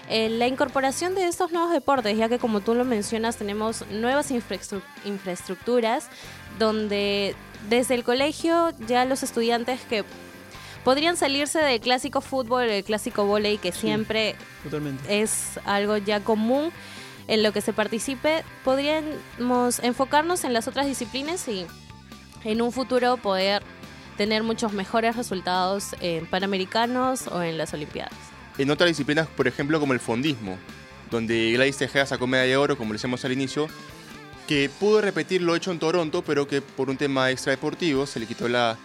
eh, 0.08 0.28
la 0.28 0.46
incorporación 0.46 1.14
de 1.14 1.26
estos 1.26 1.52
nuevos 1.52 1.72
deportes, 1.72 2.16
ya 2.16 2.28
que 2.28 2.38
como 2.38 2.60
tú 2.60 2.74
lo 2.74 2.84
mencionas 2.84 3.36
tenemos 3.36 3.84
nuevas 3.90 4.30
infraestru- 4.30 4.82
infraestructuras 5.04 6.08
donde 6.58 7.34
desde 7.68 7.94
el 7.94 8.04
colegio 8.04 8.70
ya 8.86 9.04
los 9.04 9.22
estudiantes 9.22 9.80
que 9.82 10.04
podrían 10.84 11.16
salirse 11.16 11.58
del 11.58 11.80
clásico 11.80 12.20
fútbol, 12.20 12.64
el 12.64 12.84
clásico 12.84 13.24
volei 13.24 13.58
que 13.58 13.72
siempre 13.72 14.36
Totalmente. 14.62 15.20
es 15.20 15.58
algo 15.64 15.96
ya 15.96 16.20
común 16.20 16.70
en 17.26 17.42
lo 17.42 17.52
que 17.52 17.60
se 17.60 17.72
participe, 17.72 18.44
podríamos 18.64 19.80
enfocarnos 19.80 20.44
en 20.44 20.52
las 20.52 20.68
otras 20.68 20.86
disciplinas 20.86 21.48
y 21.48 21.66
en 22.44 22.62
un 22.62 22.70
futuro 22.70 23.16
poder 23.16 23.64
tener 24.16 24.44
muchos 24.44 24.72
mejores 24.72 25.16
resultados 25.16 25.96
en 26.00 26.26
Panamericanos 26.26 27.26
o 27.26 27.42
en 27.42 27.58
las 27.58 27.74
Olimpiadas. 27.74 28.14
En 28.58 28.70
otras 28.70 28.88
disciplinas, 28.88 29.26
por 29.28 29.46
ejemplo, 29.46 29.78
como 29.78 29.92
el 29.92 30.00
fondismo, 30.00 30.56
donde 31.10 31.52
Gladys 31.52 31.76
Tejeda 31.76 32.06
sacó 32.06 32.26
medalla 32.26 32.50
de 32.50 32.56
oro, 32.56 32.78
como 32.78 32.92
le 32.92 32.96
decíamos 32.96 33.24
al 33.24 33.32
inicio, 33.32 33.68
que 34.48 34.70
pudo 34.80 35.00
repetir 35.00 35.42
lo 35.42 35.54
hecho 35.54 35.72
en 35.72 35.78
Toronto, 35.78 36.22
pero 36.22 36.48
que 36.48 36.62
por 36.62 36.88
un 36.88 36.96
tema 36.96 37.30
extradeportivo 37.30 38.06
se 38.06 38.18
le 38.18 38.26
quitó 38.26 38.48
la, 38.48 38.78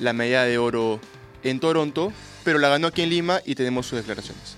la 0.00 0.12
medalla 0.12 0.44
de 0.44 0.58
oro 0.58 1.00
en 1.42 1.58
Toronto, 1.58 2.12
pero 2.44 2.58
la 2.58 2.68
ganó 2.68 2.88
aquí 2.88 3.02
en 3.02 3.10
Lima 3.10 3.40
y 3.44 3.54
tenemos 3.54 3.86
sus 3.86 3.98
declaraciones. 3.98 4.56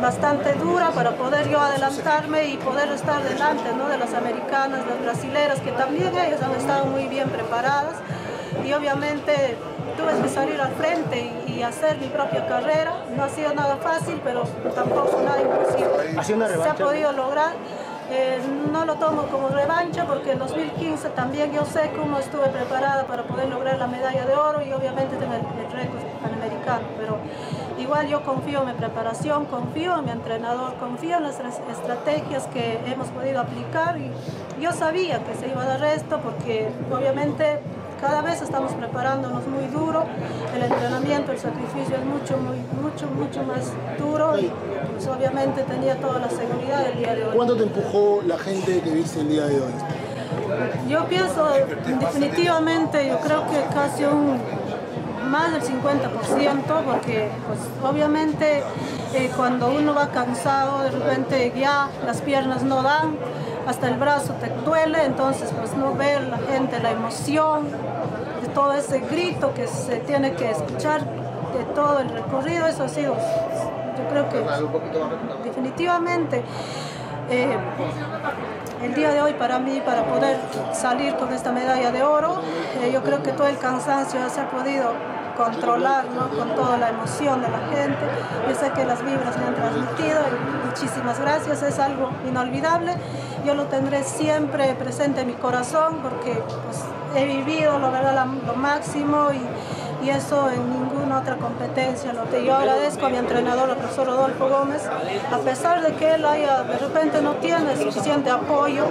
bastante 0.00 0.54
dura 0.54 0.90
para 0.90 1.12
poder 1.12 1.48
yo 1.50 1.60
adelantarme 1.60 2.48
y 2.48 2.56
poder 2.56 2.90
estar 2.90 3.22
delante 3.22 3.72
¿no? 3.76 3.88
de 3.88 3.98
los 3.98 4.12
americanos, 4.14 4.80
los 4.86 5.00
brasileños, 5.02 5.60
que 5.60 5.70
también 5.72 6.16
ellos 6.18 6.42
han 6.42 6.52
estado 6.52 6.86
muy 6.86 7.06
bien 7.06 7.28
preparados 7.28 7.94
y 8.64 8.72
obviamente 8.72 9.56
tuve 9.96 10.22
que 10.22 10.28
salir 10.28 10.60
al 10.60 10.72
frente 10.72 11.32
y, 11.46 11.60
hacer 11.60 11.98
mi 11.98 12.06
propia 12.06 12.46
carrera. 12.46 13.04
No 13.14 13.24
ha 13.24 13.28
sido 13.28 13.52
nada 13.54 13.76
fácil, 13.76 14.18
pero 14.24 14.44
tampoco 14.74 15.20
nada 15.22 15.42
imposible. 15.42 16.54
Se 16.62 16.68
ha 16.68 16.74
podido 16.74 17.12
lograr. 17.12 17.52
Eh, 18.10 18.40
no 18.72 18.86
lo 18.86 18.96
tomo 18.96 19.22
como 19.26 19.50
revancha 19.50 20.04
porque 20.04 20.32
en 20.32 20.40
2015 20.40 21.10
también 21.10 21.52
yo 21.52 21.64
sé 21.64 21.92
cómo 21.96 22.18
estuve 22.18 22.48
preparada 22.48 23.06
para 23.06 23.22
poder 23.22 23.48
lograr 23.48 23.78
la 23.78 23.86
medalla 23.86 24.26
de 24.26 24.34
oro 24.34 24.62
y 24.62 24.72
obviamente 24.72 25.14
tener 25.16 25.38
el 25.38 25.72
récord 25.72 26.00
panamericano, 26.20 26.88
pero 26.98 27.18
igual 27.78 28.08
yo 28.08 28.24
confío 28.24 28.62
en 28.62 28.66
mi 28.66 28.72
preparación, 28.72 29.44
confío 29.44 29.96
en 29.98 30.06
mi 30.06 30.10
entrenador, 30.10 30.74
confío 30.80 31.18
en 31.18 31.22
las 31.22 31.38
estrategias 31.38 32.48
que 32.48 32.80
hemos 32.86 33.06
podido 33.08 33.42
aplicar 33.42 33.96
y 33.98 34.10
yo 34.60 34.72
sabía 34.72 35.22
que 35.22 35.36
se 35.36 35.48
iba 35.48 35.62
a 35.62 35.66
dar 35.66 35.84
esto 35.84 36.18
porque 36.18 36.68
obviamente 36.90 37.60
cada 38.00 38.22
vez 38.22 38.40
estamos 38.40 38.72
preparándonos 38.72 39.46
muy 39.46 39.66
duro, 39.66 40.04
el 40.54 40.62
entrenamiento, 40.62 41.32
el 41.32 41.38
sacrificio 41.38 41.96
es 41.96 42.04
mucho, 42.04 42.36
muy, 42.38 42.56
mucho, 42.82 43.06
mucho 43.08 43.42
más 43.42 43.72
duro 43.98 44.38
y 44.38 44.50
pues, 44.92 45.06
obviamente 45.06 45.62
tenía 45.62 45.96
toda 45.96 46.20
la 46.20 46.30
seguridad 46.30 46.84
del 46.84 46.98
día 46.98 47.14
de 47.14 47.24
hoy. 47.24 47.36
¿Cuánto 47.36 47.56
te 47.56 47.64
empujó 47.64 48.22
la 48.26 48.38
gente 48.38 48.80
que 48.80 48.90
viste 48.90 49.20
el 49.20 49.28
día 49.28 49.46
de 49.46 49.60
hoy? 49.60 49.72
Yo 50.88 51.04
pienso 51.06 51.48
definitivamente, 51.84 53.06
yo 53.06 53.20
creo 53.20 53.46
que 53.46 53.62
casi 53.72 54.04
un 54.04 54.38
más 55.30 55.52
del 55.52 55.62
50%, 55.62 56.84
porque 56.84 57.28
pues, 57.46 57.60
obviamente 57.88 58.62
eh, 59.14 59.30
cuando 59.36 59.70
uno 59.70 59.94
va 59.94 60.08
cansado, 60.08 60.82
de 60.82 60.90
repente 60.90 61.52
ya 61.56 61.88
las 62.04 62.20
piernas 62.20 62.62
no 62.62 62.82
dan, 62.82 63.16
hasta 63.70 63.88
el 63.88 63.96
brazo 63.96 64.34
te 64.34 64.48
duele, 64.64 65.04
entonces 65.04 65.52
pues 65.56 65.74
no 65.74 65.94
ver 65.94 66.22
la 66.24 66.38
gente, 66.38 66.80
la 66.80 66.90
emoción, 66.90 67.68
de 68.42 68.48
todo 68.48 68.72
ese 68.72 68.98
grito 69.00 69.54
que 69.54 69.68
se 69.68 69.98
tiene 69.98 70.34
que 70.34 70.50
escuchar 70.50 71.02
de 71.02 71.64
todo 71.74 72.00
el 72.00 72.08
recorrido, 72.08 72.66
eso 72.66 72.84
ha 72.84 72.88
sido, 72.88 73.14
yo 73.14 74.08
creo 74.10 74.28
que 74.28 74.44
definitivamente 75.44 76.42
eh, 77.30 77.56
el 78.82 78.94
día 78.94 79.12
de 79.12 79.22
hoy 79.22 79.34
para 79.34 79.60
mí, 79.60 79.80
para 79.84 80.04
poder 80.04 80.36
salir 80.72 81.14
con 81.14 81.32
esta 81.32 81.52
medalla 81.52 81.92
de 81.92 82.02
oro, 82.02 82.40
eh, 82.82 82.90
yo 82.92 83.02
creo 83.02 83.22
que 83.22 83.32
todo 83.32 83.46
el 83.46 83.58
cansancio 83.58 84.18
se 84.30 84.40
ha 84.40 84.50
podido 84.50 84.94
controlar 85.36 86.04
¿no? 86.14 86.28
con 86.28 86.54
toda 86.54 86.76
la 86.76 86.90
emoción 86.90 87.40
de 87.40 87.48
la 87.48 87.58
gente. 87.68 88.04
Yo 88.48 88.54
sé 88.54 88.70
que 88.72 88.84
las 88.84 89.02
vibras 89.04 89.38
me 89.38 89.46
han 89.46 89.54
transmitido 89.54 90.20
y 90.28 90.66
muchísimas 90.66 91.20
gracias, 91.20 91.62
es 91.62 91.78
algo 91.78 92.10
inolvidable. 92.28 92.94
Yo 93.44 93.54
lo 93.54 93.64
tendré 93.64 94.02
siempre 94.04 94.74
presente 94.74 95.22
en 95.22 95.28
mi 95.28 95.34
corazón 95.34 95.98
porque 96.02 96.32
pues, 96.32 96.84
he 97.16 97.24
vivido 97.26 97.78
lo, 97.78 97.90
verdad, 97.90 98.26
lo 98.46 98.54
máximo 98.54 99.30
y 99.32 99.40
y 100.02 100.10
eso 100.10 100.50
en 100.50 100.70
ninguna 100.70 101.18
otra 101.18 101.36
competencia. 101.36 102.12
Lo 102.12 102.28
que 102.30 102.44
yo 102.44 102.54
agradezco 102.54 103.06
a 103.06 103.08
mi 103.10 103.16
entrenador, 103.16 103.70
el 103.70 103.76
profesor 103.76 104.06
Rodolfo 104.06 104.48
Gómez, 104.48 104.82
a 104.86 105.38
pesar 105.38 105.82
de 105.82 105.94
que 105.94 106.14
él 106.14 106.24
haya, 106.24 106.62
de 106.62 106.78
repente 106.78 107.20
no 107.20 107.34
tiene 107.34 107.76
suficiente 107.76 108.30
apoyo, 108.30 108.84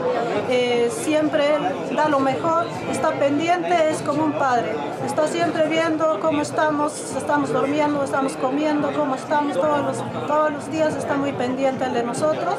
eh, 0.50 0.90
siempre 0.92 1.56
él 1.56 1.96
da 1.96 2.10
lo 2.10 2.20
mejor, 2.20 2.66
está 2.92 3.12
pendiente, 3.12 3.90
es 3.90 4.02
como 4.02 4.24
un 4.24 4.34
padre, 4.34 4.74
está 5.06 5.28
siempre 5.28 5.68
viendo 5.68 6.20
cómo 6.20 6.42
estamos, 6.42 7.16
estamos 7.16 7.52
durmiendo, 7.52 8.04
estamos 8.04 8.34
comiendo, 8.34 8.92
cómo 8.94 9.16
estamos, 9.16 9.56
todos 9.56 9.82
los, 9.82 10.28
todos 10.28 10.52
los 10.52 10.72
días 10.72 10.96
está 10.96 11.16
muy 11.16 11.34
pendiente 11.34 11.90
de 11.90 12.04
nosotros. 12.04 12.56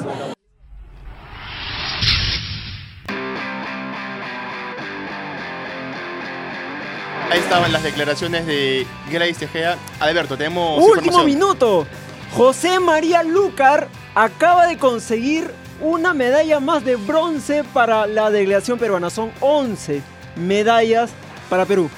Estaban 7.50 7.72
las 7.72 7.82
declaraciones 7.82 8.46
de 8.46 8.86
Grace 9.10 9.34
Tejeda. 9.34 9.76
Alberto, 9.98 10.36
tenemos 10.36 10.80
Último 10.80 11.24
minuto. 11.24 11.84
José 12.32 12.78
María 12.78 13.24
Lucar 13.24 13.88
acaba 14.14 14.68
de 14.68 14.78
conseguir 14.78 15.50
una 15.80 16.14
medalla 16.14 16.60
más 16.60 16.84
de 16.84 16.94
bronce 16.94 17.64
para 17.64 18.06
la 18.06 18.30
delegación 18.30 18.78
peruana. 18.78 19.10
Son 19.10 19.32
11 19.40 20.00
medallas 20.36 21.10
para 21.48 21.66
Perú. 21.66 21.90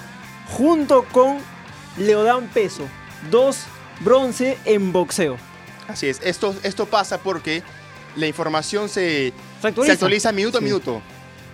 Junto 0.56 1.04
con 1.12 1.36
Leodán 1.98 2.48
Peso. 2.54 2.88
Dos 3.30 3.58
bronce 4.00 4.56
en 4.64 4.90
boxeo. 4.90 5.36
Así 5.86 6.06
es, 6.08 6.18
esto, 6.24 6.54
esto 6.62 6.86
pasa 6.86 7.18
porque 7.18 7.62
la 8.16 8.26
información 8.26 8.88
se, 8.88 9.34
Se 9.60 9.68
actualiza. 9.68 9.92
actualiza 9.92 10.32
minuto 10.32 10.56
a 10.56 10.60
Sí. 10.60 10.64
minuto. 10.64 11.02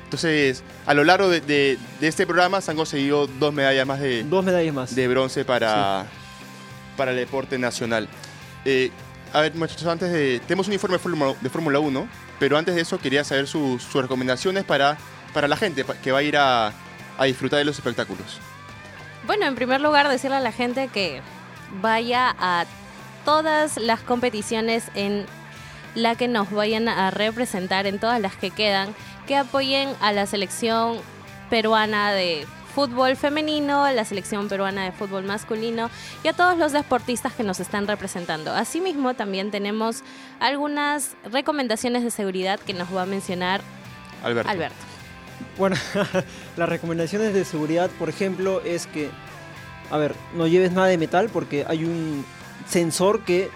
Entonces, 0.08 0.62
a 0.86 0.94
lo 0.94 1.04
largo 1.04 1.28
de, 1.28 1.42
de- 1.42 1.78
de 2.00 2.08
este 2.08 2.26
programa 2.26 2.62
se 2.62 2.70
han 2.70 2.78
conseguido 2.78 3.26
dos 3.26 3.52
medallas 3.52 3.86
más 3.86 4.00
de, 4.00 4.22
Dos 4.24 4.42
medallas 4.42 4.72
más. 4.74 4.94
de 4.94 5.06
bronce 5.06 5.44
para, 5.44 6.06
para 6.96 7.10
el 7.10 7.18
deporte 7.18 7.58
nacional. 7.58 8.08
Eh, 8.64 8.90
a 9.34 9.42
ver, 9.42 9.54
muchachos, 9.54 9.86
antes 9.86 10.10
de... 10.10 10.40
Tenemos 10.46 10.66
un 10.66 10.72
informe 10.72 10.96
de 10.96 10.98
Fórmula- 11.02 11.34
de 11.38 11.50
Fórmula 11.50 11.78
1, 11.78 12.08
pero 12.38 12.56
antes 12.56 12.74
de 12.74 12.80
eso 12.80 12.98
quería 12.98 13.22
saber 13.22 13.46
sus- 13.46 13.82
sus 13.82 14.00
recomendaciones 14.00 14.64
para, 14.64 14.96
para 15.34 15.46
la 15.46 15.58
gente 15.58 15.84
que 16.02 16.10
va 16.10 16.20
a 16.20 16.22
ir 16.22 16.38
a, 16.38 16.72
a 17.18 17.24
disfrutar 17.26 17.58
de 17.58 17.66
los 17.66 17.76
espectáculos. 17.76 18.38
Bueno, 19.26 19.44
en 19.44 19.56
primer 19.56 19.82
lugar, 19.82 20.08
decirle 20.08 20.38
a 20.38 20.40
la 20.40 20.52
gente 20.52 20.88
que 20.88 21.20
vaya 21.82 22.34
a 22.40 22.64
todas 23.26 23.76
las 23.76 24.00
competiciones 24.00 24.84
en 24.94 25.26
la 25.94 26.14
que 26.14 26.28
nos 26.28 26.50
vayan 26.50 26.88
a 26.88 27.10
representar, 27.10 27.86
en 27.86 27.98
todas 27.98 28.22
las 28.22 28.36
que 28.36 28.50
quedan, 28.50 28.94
que 29.28 29.36
apoyen 29.36 29.90
a 30.00 30.10
la 30.12 30.26
selección 30.26 30.96
peruana 31.50 32.12
de 32.12 32.46
fútbol 32.74 33.14
femenino, 33.14 33.84
a 33.84 33.92
la 33.92 34.04
selección 34.04 34.48
peruana 34.48 34.84
de 34.84 34.92
fútbol 34.92 35.24
masculino 35.24 35.90
y 36.24 36.28
a 36.28 36.32
todos 36.32 36.56
los 36.56 36.72
deportistas 36.72 37.34
que 37.34 37.44
nos 37.44 37.60
están 37.60 37.86
representando. 37.86 38.52
Asimismo, 38.54 39.14
también 39.14 39.50
tenemos 39.50 40.02
algunas 40.40 41.14
recomendaciones 41.30 42.04
de 42.04 42.10
seguridad 42.10 42.58
que 42.58 42.72
nos 42.72 42.94
va 42.94 43.02
a 43.02 43.06
mencionar 43.06 43.60
Alberto. 44.24 44.50
Alberto. 44.50 44.76
Bueno, 45.58 45.76
las 46.56 46.68
recomendaciones 46.68 47.34
de 47.34 47.44
seguridad, 47.44 47.90
por 47.98 48.08
ejemplo, 48.08 48.62
es 48.62 48.86
que, 48.86 49.10
a 49.90 49.98
ver, 49.98 50.14
no 50.34 50.46
lleves 50.46 50.72
nada 50.72 50.86
de 50.86 50.96
metal 50.96 51.28
porque 51.30 51.66
hay 51.68 51.84
un 51.84 52.24
sensor 52.66 53.24
que 53.24 53.50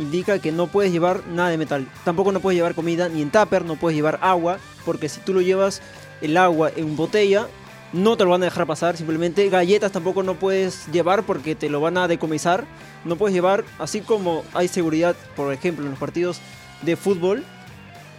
indica 0.00 0.38
que 0.40 0.50
no 0.50 0.66
puedes 0.66 0.90
llevar 0.90 1.26
nada 1.26 1.50
de 1.50 1.58
metal. 1.58 1.86
Tampoco 2.04 2.32
no 2.32 2.40
puedes 2.40 2.56
llevar 2.56 2.74
comida, 2.74 3.08
ni 3.08 3.22
en 3.22 3.30
tupper, 3.30 3.64
no 3.64 3.76
puedes 3.76 3.96
llevar 3.96 4.18
agua, 4.22 4.58
porque 4.84 5.08
si 5.08 5.20
tú 5.20 5.34
lo 5.34 5.40
llevas 5.40 5.82
el 6.20 6.36
agua 6.36 6.70
en 6.74 6.96
botella, 6.96 7.46
no 7.92 8.16
te 8.16 8.24
lo 8.24 8.30
van 8.30 8.42
a 8.42 8.46
dejar 8.46 8.66
pasar. 8.66 8.96
Simplemente 8.96 9.48
galletas 9.48 9.92
tampoco 9.92 10.22
no 10.22 10.34
puedes 10.34 10.86
llevar 10.88 11.24
porque 11.24 11.54
te 11.54 11.68
lo 11.68 11.80
van 11.80 11.98
a 11.98 12.08
decomisar. 12.08 12.64
No 13.04 13.16
puedes 13.16 13.34
llevar, 13.34 13.64
así 13.78 14.00
como 14.00 14.44
hay 14.54 14.68
seguridad, 14.68 15.14
por 15.36 15.52
ejemplo, 15.52 15.84
en 15.84 15.90
los 15.90 15.98
partidos 15.98 16.40
de 16.82 16.96
fútbol, 16.96 17.44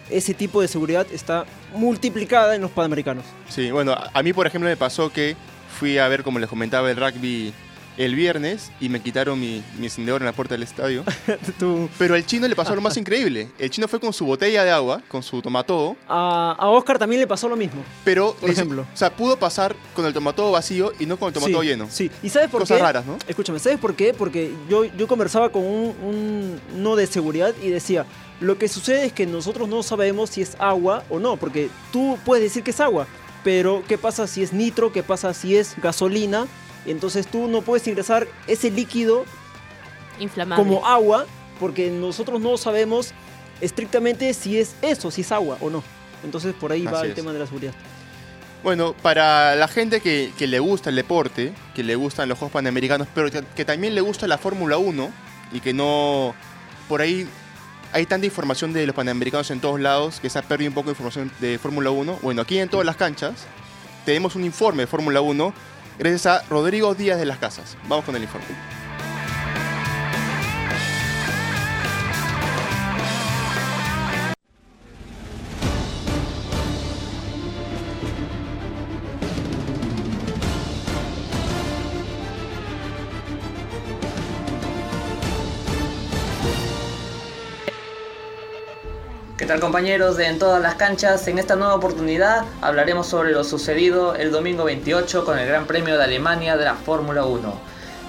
ese 0.10 0.34
tipo 0.34 0.62
de 0.62 0.68
seguridad 0.68 1.08
está 1.12 1.46
multiplicada 1.74 2.56
en 2.56 2.62
los 2.62 2.72
panamericanos. 2.72 3.26
Sí, 3.50 3.72
bueno, 3.72 3.96
a 4.14 4.24
mí 4.24 4.34
por 4.34 4.46
ejemplo 4.46 4.70
me 4.70 4.78
pasó 4.78 5.12
que 5.12 5.36
fui 5.80 5.98
a 5.98 6.08
ver, 6.08 6.24
como 6.24 6.38
les 6.38 6.50
comentaba, 6.50 6.92
el 6.92 6.98
rugby 6.98 7.54
el 7.98 8.16
viernes 8.16 8.72
y 8.80 8.90
me 8.90 9.02
quitaron 9.02 9.40
mi, 9.40 9.64
mi 9.78 9.86
encendedor 9.86 10.22
en 10.22 10.26
la 10.26 10.32
puerta 10.34 10.56
del 10.56 10.64
estadio. 10.64 11.04
Tú- 11.60 11.90
Pero 11.98 12.16
al 12.16 12.26
chino 12.26 12.48
le 12.48 12.56
pasó 12.56 12.74
lo 12.76 12.82
más 12.82 12.96
increíble. 12.98 13.50
El 13.60 13.70
chino 13.70 13.88
fue 13.88 14.00
con 14.00 14.14
su 14.14 14.26
botella 14.26 14.64
de 14.64 14.72
agua, 14.72 15.02
con 15.08 15.22
su 15.24 15.42
tomatodo, 15.42 15.96
A, 16.08 16.56
a 16.58 16.68
Oscar 16.70 16.98
también 16.98 17.20
le 17.22 17.28
pasó 17.28 17.50
lo 17.50 17.56
mismo. 17.56 17.84
pero... 18.04 18.36
Por 18.40 18.50
ejemplo. 18.50 18.86
O 18.94 18.98
sea, 18.98 19.16
pudo 19.16 19.38
pasar 19.38 19.76
con 19.96 20.06
el 20.06 20.14
tomatodo 20.14 20.52
vacío 20.52 20.94
y 21.00 21.06
no 21.06 21.18
con 21.18 21.28
el 21.28 21.34
tomatodo 21.34 21.62
sí, 21.62 21.68
lleno. 21.68 21.88
Sí, 21.90 22.10
y 22.24 22.30
¿sabes 22.30 22.50
por 22.50 22.62
Cosas 22.62 22.78
qué? 22.78 22.84
raras, 22.84 23.06
¿no? 23.06 23.18
Escúchame, 23.28 23.60
¿sabes 23.60 23.80
por 23.80 23.94
qué? 23.96 24.14
Porque 24.14 24.52
yo, 24.70 24.86
yo 24.86 25.08
conversaba 25.08 25.50
con 25.50 25.64
un, 25.64 25.96
un 26.02 26.62
no 26.82 26.96
de 26.96 27.08
seguridad 27.08 27.54
y 27.62 27.70
decía, 27.70 28.06
lo 28.40 28.58
que 28.58 28.68
sucede 28.68 29.06
es 29.06 29.14
que 29.14 29.26
nosotros 29.26 29.68
no 29.70 29.84
sabemos 29.84 30.30
si 30.32 30.42
es 30.42 30.56
agua 30.60 31.04
o 31.10 31.20
no, 31.20 31.36
porque 31.38 31.70
tú 31.92 32.18
puedes 32.26 32.44
decir 32.44 32.64
que 32.64 32.72
es 32.72 32.80
agua, 32.80 33.06
pero 33.44 33.84
¿qué 33.88 33.98
pasa 33.98 34.28
si 34.28 34.42
es 34.44 34.54
nitro? 34.54 34.92
¿Qué 34.92 35.04
pasa 35.04 35.34
si 35.34 35.56
es 35.56 35.76
gasolina? 35.82 36.48
Entonces 36.86 37.28
tú 37.28 37.48
no 37.48 37.62
puedes 37.62 37.88
ingresar 37.88 38.28
ese 38.48 38.72
líquido 38.72 39.26
Inflamable. 40.20 40.64
como 40.64 40.86
agua, 40.86 41.26
porque 41.60 41.90
nosotros 41.90 42.42
no 42.42 42.58
sabemos 42.58 43.14
estrictamente 43.62 44.34
si 44.34 44.60
es 44.60 44.76
eso, 44.82 45.12
si 45.12 45.22
es 45.22 45.32
agua 45.32 45.58
o 45.62 45.70
no. 45.70 45.84
Entonces 46.24 46.54
por 46.54 46.72
ahí 46.72 46.84
va 46.84 47.02
el 47.02 47.10
es. 47.10 47.16
tema 47.16 47.34
de 47.34 47.40
la 47.40 47.46
seguridad. 47.46 47.74
Bueno, 48.64 48.94
para 49.02 49.56
la 49.56 49.68
gente 49.68 50.02
que, 50.02 50.32
que 50.38 50.46
le 50.46 50.60
gusta 50.60 50.92
el 50.92 50.96
deporte, 50.96 51.52
que 51.74 51.84
le 51.84 51.96
gustan 51.96 52.30
los 52.30 52.38
Juegos 52.38 52.54
Panamericanos, 52.54 53.08
pero 53.14 53.32
que, 53.32 53.44
que 53.56 53.66
también 53.66 53.96
le 53.96 54.02
gusta 54.02 54.28
la 54.28 54.38
Fórmula 54.38 54.78
1 54.78 55.10
y 55.54 55.60
que 55.60 55.74
no... 55.74 56.36
Por 56.88 57.02
ahí 57.02 57.28
hay 57.94 58.06
tanta 58.06 58.26
información 58.26 58.72
de 58.74 58.86
los 58.86 58.96
Panamericanos 58.96 59.50
en 59.52 59.60
todos 59.60 59.80
lados 59.80 60.20
que 60.20 60.30
se 60.30 60.38
ha 60.38 60.42
perdido 60.44 60.70
un 60.70 60.76
poco 60.76 60.88
de 60.88 60.92
información 60.92 61.32
de 61.40 61.58
Fórmula 61.58 61.90
1. 61.90 62.20
Bueno, 62.22 62.42
aquí 62.42 62.60
en 62.60 62.70
todas 62.70 62.86
las 62.86 62.96
canchas 62.96 63.48
tenemos 64.06 64.36
un 64.36 64.44
informe 64.44 64.84
de 64.84 64.88
Fórmula 64.88 65.22
1 65.22 65.54
gracias 65.98 66.26
a 66.26 66.44
Rodrigo 66.50 66.94
Díaz 66.96 67.20
de 67.20 67.26
las 67.26 67.38
Casas. 67.38 67.78
Vamos 67.88 68.06
con 68.06 68.16
el 68.16 68.24
informe. 68.24 68.48
Compañeros 89.82 90.16
de 90.16 90.28
En 90.28 90.38
todas 90.38 90.62
las 90.62 90.76
canchas? 90.76 91.28
En 91.28 91.40
esta 91.40 91.56
nueva 91.56 91.74
oportunidad 91.74 92.46
hablaremos 92.62 93.08
sobre 93.08 93.32
lo 93.32 93.44
sucedido 93.44 94.14
el 94.14 94.30
domingo 94.30 94.64
28 94.64 95.26
con 95.26 95.40
el 95.40 95.48
Gran 95.48 95.66
Premio 95.66 95.98
de 95.98 96.04
Alemania 96.04 96.56
de 96.56 96.66
la 96.66 96.76
Fórmula 96.76 97.26
1. 97.26 97.52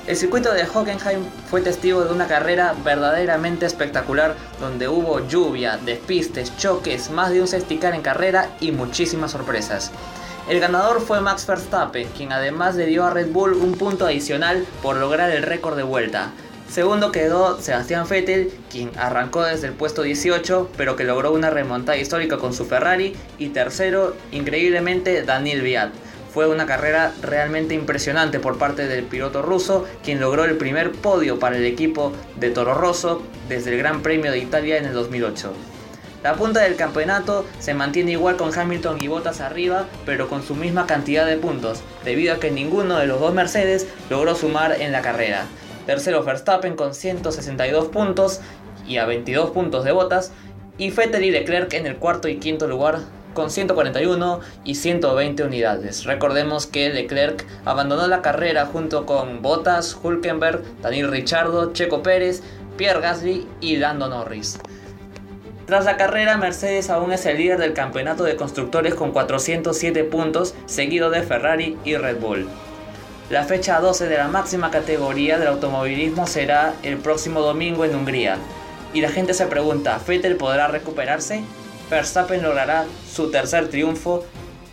El 0.07 0.15
circuito 0.15 0.53
de 0.53 0.67
Hockenheim 0.67 1.25
fue 1.49 1.63
testigo 1.63 2.05
de 2.05 2.13
una 2.13 2.27
carrera 2.27 2.75
verdaderamente 2.85 3.65
espectacular 3.65 4.37
donde 4.61 4.87
hubo 4.87 5.27
lluvia, 5.27 5.79
despistes, 5.79 6.55
choques, 6.59 7.09
más 7.09 7.31
de 7.31 7.41
un 7.41 7.49
safety 7.49 7.79
car 7.79 7.95
en 7.95 8.03
carrera 8.03 8.51
y 8.61 8.71
muchísimas 8.71 9.31
sorpresas. 9.31 9.93
El 10.51 10.61
ganador 10.61 11.01
fue 11.01 11.23
Max 11.23 11.47
Verstappen, 11.47 12.07
quien 12.15 12.35
además 12.35 12.75
le 12.75 12.85
dio 12.85 13.03
a 13.07 13.11
Red 13.11 13.31
Bull 13.31 13.55
un 13.55 13.79
punto 13.79 14.05
adicional 14.05 14.67
por 14.83 14.97
lograr 14.99 15.31
el 15.31 15.43
récord 15.43 15.79
de 15.79 15.85
vuelta. 15.85 16.33
Segundo 16.73 17.13
quedó 17.13 17.61
Sebastián 17.61 18.07
Vettel, 18.09 18.51
quien 18.71 18.93
arrancó 18.97 19.43
desde 19.43 19.67
el 19.67 19.75
puesto 19.75 20.01
18, 20.01 20.71
pero 20.75 20.97
que 20.97 21.05
logró 21.05 21.31
una 21.31 21.51
remontada 21.51 21.99
histórica 21.99 22.39
con 22.39 22.55
su 22.55 22.65
Ferrari. 22.65 23.15
Y 23.37 23.51
tercero, 23.51 24.17
increíblemente, 24.31 25.23
Daniel 25.23 25.61
Viat. 25.61 25.93
Fue 26.33 26.49
una 26.49 26.65
carrera 26.65 27.13
realmente 27.21 27.75
impresionante 27.75 28.41
por 28.41 28.57
parte 28.57 28.89
del 28.89 29.05
piloto 29.05 29.43
ruso, 29.43 29.85
quien 30.03 30.19
logró 30.19 30.47
el 30.47 30.57
primer 30.57 30.93
podio 30.93 31.39
para 31.39 31.59
el 31.59 31.67
equipo 31.67 32.15
de 32.37 32.49
Toro 32.49 32.73
Rosso 32.73 33.21
desde 33.51 33.73
el 33.73 33.77
Gran 33.77 34.01
Premio 34.01 34.33
de 34.33 34.39
Italia 34.39 34.79
en 34.79 34.87
el 34.87 34.95
2008. 34.95 35.53
La 36.23 36.37
punta 36.37 36.61
del 36.61 36.77
campeonato 36.77 37.45
se 37.59 37.75
mantiene 37.75 38.13
igual 38.13 38.39
con 38.39 38.59
Hamilton 38.59 38.97
y 39.03 39.09
Bottas 39.09 39.43
arriba, 39.43 39.89
pero 40.07 40.27
con 40.31 40.43
su 40.43 40.55
misma 40.55 40.87
cantidad 40.87 41.27
de 41.27 41.37
puntos, 41.37 41.83
debido 42.03 42.33
a 42.33 42.41
que 42.41 42.51
ninguno 42.51 42.97
de 42.97 43.07
los 43.07 43.21
dos 43.21 43.35
Mercedes 43.35 43.87
logró 44.09 44.35
sumar 44.35 44.81
en 44.81 44.93
la 44.93 45.03
carrera. 45.03 45.45
Tercero 45.87 46.23
Verstappen 46.23 46.77
con 46.77 46.95
162 46.95 47.89
puntos 47.89 48.41
y 48.87 48.99
a 48.99 49.07
22 49.07 49.51
puntos 49.51 49.85
de 49.85 49.93
Bottas, 49.93 50.33
y 50.79 50.91
Vettel 50.91 51.31
Leclerc 51.31 51.73
en 51.75 51.87
el 51.87 51.97
cuarto 51.97 52.29
y 52.29 52.39
quinto 52.39 52.67
lugar 52.67 53.01
con 53.35 53.51
141 53.51 54.41
y 54.65 54.75
120 54.75 55.45
unidades. 55.45 56.05
Recordemos 56.05 56.67
que 56.67 56.91
Leclerc 56.91 57.47
abandonó 57.65 58.07
la 58.07 58.23
carrera 58.23 58.67
junto 58.67 59.07
con 59.07 59.43
Bottas, 59.43 59.97
Hulkenberg, 60.03 60.63
Daniel 60.83 61.11
Ricciardo, 61.11 61.73
Checo 61.73 62.03
Pérez, 62.03 62.43
Pierre 62.77 63.01
Gasly 63.01 63.47
y 63.61 63.77
Lando 63.77 64.09
Norris. 64.09 64.59
Tras 65.67 65.85
la 65.85 65.97
carrera, 65.97 66.37
Mercedes 66.37 66.91
aún 66.91 67.13
es 67.13 67.25
el 67.25 67.39
líder 67.39 67.59
del 67.59 67.73
campeonato 67.73 68.25
de 68.25 68.37
constructores 68.37 68.95
con 68.95 69.13
407 69.13 70.05
puntos, 70.05 70.55
seguido 70.67 71.09
de 71.09 71.23
Ferrari 71.23 71.79
y 71.85 71.97
Red 71.97 72.19
Bull. 72.19 72.49
La 73.33 73.45
fecha 73.45 73.81
12 73.81 74.09
de 74.09 74.19
la 74.19 74.29
máxima 74.29 74.71
categoría 74.71 75.39
del 75.39 75.49
automovilismo 75.49 76.27
será 76.27 76.75
el 76.83 76.99
próximo 76.99 77.41
domingo 77.41 77.87
en 77.87 77.95
Hungría. 77.95 78.37
Y 78.93 79.01
la 79.01 79.09
gente 79.09 79.33
se 79.33 79.47
pregunta, 79.47 79.99
¿Vettel 80.07 80.37
podrá 80.37 80.69
recuperarse? 80.69 81.43
Verstappen 81.89 82.43
logrará 82.43 82.85
su 83.11 83.31
tercer 83.31 83.71
triunfo. 83.71 84.23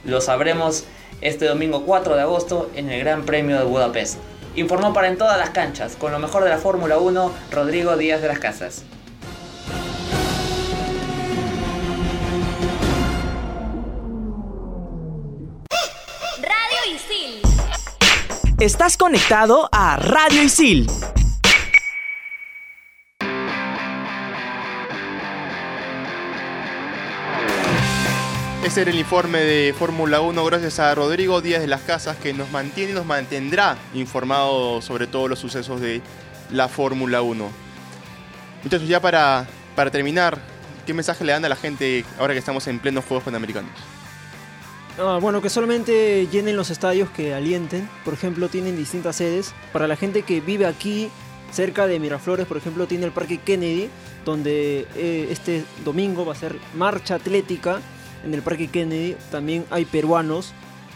Lo 0.04 0.20
sabremos 0.20 0.84
este 1.22 1.46
domingo 1.46 1.86
4 1.86 2.18
de 2.18 2.22
agosto 2.22 2.70
en 2.76 2.90
el 2.90 3.00
Gran 3.00 3.24
Premio 3.24 3.58
de 3.58 3.64
Budapest. 3.64 4.18
Informó 4.58 4.92
para 4.94 5.08
en 5.08 5.18
todas 5.18 5.38
las 5.38 5.52
canchas, 5.52 5.96
con 5.96 6.12
lo 6.12 6.20
mejor 6.20 6.44
de 6.44 6.50
la 6.50 6.58
Fórmula 6.58 6.98
1, 6.98 7.32
Rodrigo 7.52 7.96
Díaz 7.96 8.22
de 8.22 8.28
las 8.28 8.40
Casas. 8.40 8.84
Estás 18.60 18.98
conectado 18.98 19.70
a 19.72 19.96
Radio 19.96 20.44
Isil. 20.44 20.86
Ese 28.62 28.82
era 28.82 28.92
el 28.92 29.00
informe 29.00 29.40
de 29.40 29.74
Fórmula 29.74 30.20
1 30.20 30.44
gracias 30.44 30.80
a 30.80 30.94
Rodrigo 30.94 31.40
Díaz 31.40 31.62
de 31.62 31.68
las 31.68 31.84
Casas 31.84 32.18
que 32.18 32.34
nos 32.34 32.52
mantiene 32.52 32.92
y 32.92 32.96
nos 32.96 33.06
mantendrá 33.06 33.78
informados 33.94 34.84
sobre 34.84 35.08
todos 35.08 35.30
los 35.30 35.40
sucesos 35.40 35.80
de 35.80 36.02
la 36.52 36.68
Fórmula 36.68 37.22
1. 37.22 37.50
Muchachos, 38.66 38.90
ya 38.90 39.00
para, 39.00 39.48
para 39.74 39.90
terminar, 39.90 40.38
¿qué 40.86 40.94
mensaje 40.94 41.24
le 41.24 41.32
dan 41.32 41.46
a 41.46 41.50
la 41.50 41.56
gente 41.56 42.04
ahora 42.20 42.34
que 42.34 42.40
estamos 42.40 42.68
en 42.68 42.80
plenos 42.80 43.06
Juegos 43.06 43.24
Panamericanos? 43.24 43.72
Ah, 45.02 45.18
bueno, 45.22 45.42
que 45.42 45.50
solamente 45.50 46.28
llenen 46.28 46.58
los 46.58 46.70
estadios 46.70 47.10
que 47.12 47.34
alienten. 47.34 47.88
Por 48.04 48.14
ejemplo, 48.14 48.50
tienen 48.50 48.76
distintas 48.76 49.16
sedes. 49.16 49.54
Para 49.72 49.88
la 49.88 49.96
gente 49.96 50.24
que 50.24 50.42
vive 50.42 50.66
aquí, 50.66 51.10
cerca 51.54 51.88
de 51.88 52.00
Miraflores, 52.00 52.46
por 52.46 52.58
ejemplo, 52.58 52.86
tiene 52.86 53.06
el 53.06 53.14
Parque 53.14 53.38
Kennedy, 53.38 53.90
donde 54.26 54.88
eh, 54.98 55.28
este 55.32 55.64
domingo 55.86 56.26
va 56.26 56.34
a 56.34 56.36
ser 56.36 56.58
marcha 56.76 57.16
atlética 57.16 57.80
en 58.26 58.34
el 58.34 58.42
Parque 58.42 58.68
Kennedy. 58.68 59.16
También 59.32 59.64
hay 59.70 59.86
peruanos. 59.86 60.52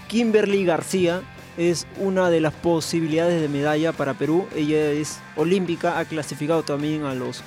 Kimberly 0.10 0.66
García 0.66 1.22
es 1.56 1.88
una 1.98 2.30
de 2.30 2.42
las 2.42 2.54
posibilidades 2.54 3.40
de 3.40 3.48
medalla 3.48 3.94
para 3.94 4.16
Perú. 4.16 4.48
Ella 4.54 4.92
es 4.92 5.22
olímpica, 5.38 5.98
ha 5.98 6.04
clasificado 6.04 6.64
también 6.64 7.06
a 7.06 7.16
los 7.16 7.42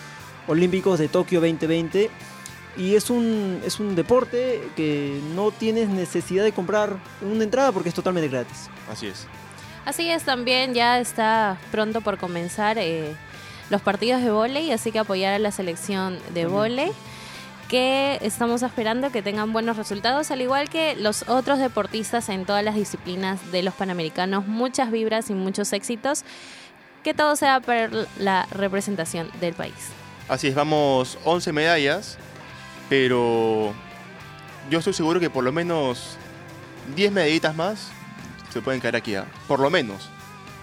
Olímpicos 0.49 0.99
de 0.99 1.09
Tokio 1.09 1.41
2020 1.41 2.09
y 2.77 2.95
es 2.95 3.11
un, 3.11 3.61
es 3.65 3.81
un 3.81 3.95
deporte 3.95 4.63
que 4.77 5.21
no 5.35 5.51
tienes 5.51 5.89
necesidad 5.89 6.45
de 6.45 6.53
comprar 6.53 6.97
una 7.23 7.45
entrada 7.45 7.73
porque 7.73 7.89
es 7.89 7.95
totalmente 7.95 8.29
gratis. 8.29 8.69
Así 8.91 9.07
es. 9.07 9.27
Así 9.85 10.11
es, 10.11 10.25
también 10.25 10.75
ya 10.75 10.99
está 10.99 11.59
pronto 11.71 12.01
por 12.01 12.19
comenzar 12.19 12.77
eh, 12.79 13.15
los 13.71 13.81
partidos 13.81 14.23
de 14.23 14.31
vóley, 14.31 14.73
así 14.73 14.91
que 14.91 14.99
apoyar 14.99 15.35
a 15.35 15.39
la 15.39 15.53
selección 15.53 16.19
de 16.35 16.47
vóley 16.47 16.91
que 17.69 18.19
estamos 18.23 18.63
esperando 18.63 19.11
que 19.11 19.23
tengan 19.23 19.53
buenos 19.53 19.77
resultados, 19.77 20.31
al 20.31 20.41
igual 20.41 20.69
que 20.69 20.95
los 20.97 21.29
otros 21.29 21.59
deportistas 21.59 22.29
en 22.29 22.45
todas 22.45 22.65
las 22.65 22.75
disciplinas 22.75 23.51
de 23.51 23.63
los 23.63 23.75
Panamericanos. 23.75 24.47
Muchas 24.47 24.91
vibras 24.91 25.31
y 25.31 25.35
muchos 25.35 25.73
éxitos. 25.73 26.25
Que 27.03 27.15
todo 27.15 27.37
sea 27.37 27.61
para 27.61 27.89
la 28.19 28.47
representación 28.51 29.31
del 29.41 29.55
país. 29.55 29.75
Así 30.29 30.49
es, 30.49 30.57
vamos 30.57 31.19
11 31.25 31.53
medallas, 31.53 32.19
pero 32.89 33.73
yo 34.71 34.79
estoy 34.79 34.93
seguro 34.93 35.21
que 35.21 35.31
por 35.31 35.45
lo 35.45 35.53
menos 35.53 36.17
10 36.95 37.13
medallitas 37.13 37.55
más 37.57 37.91
se 38.53 38.61
pueden 38.61 38.81
caer 38.81 38.97
aquí, 38.97 39.15
¿ah? 39.15 39.27
por 39.49 39.61
lo 39.61 39.71
menos. 39.71 40.09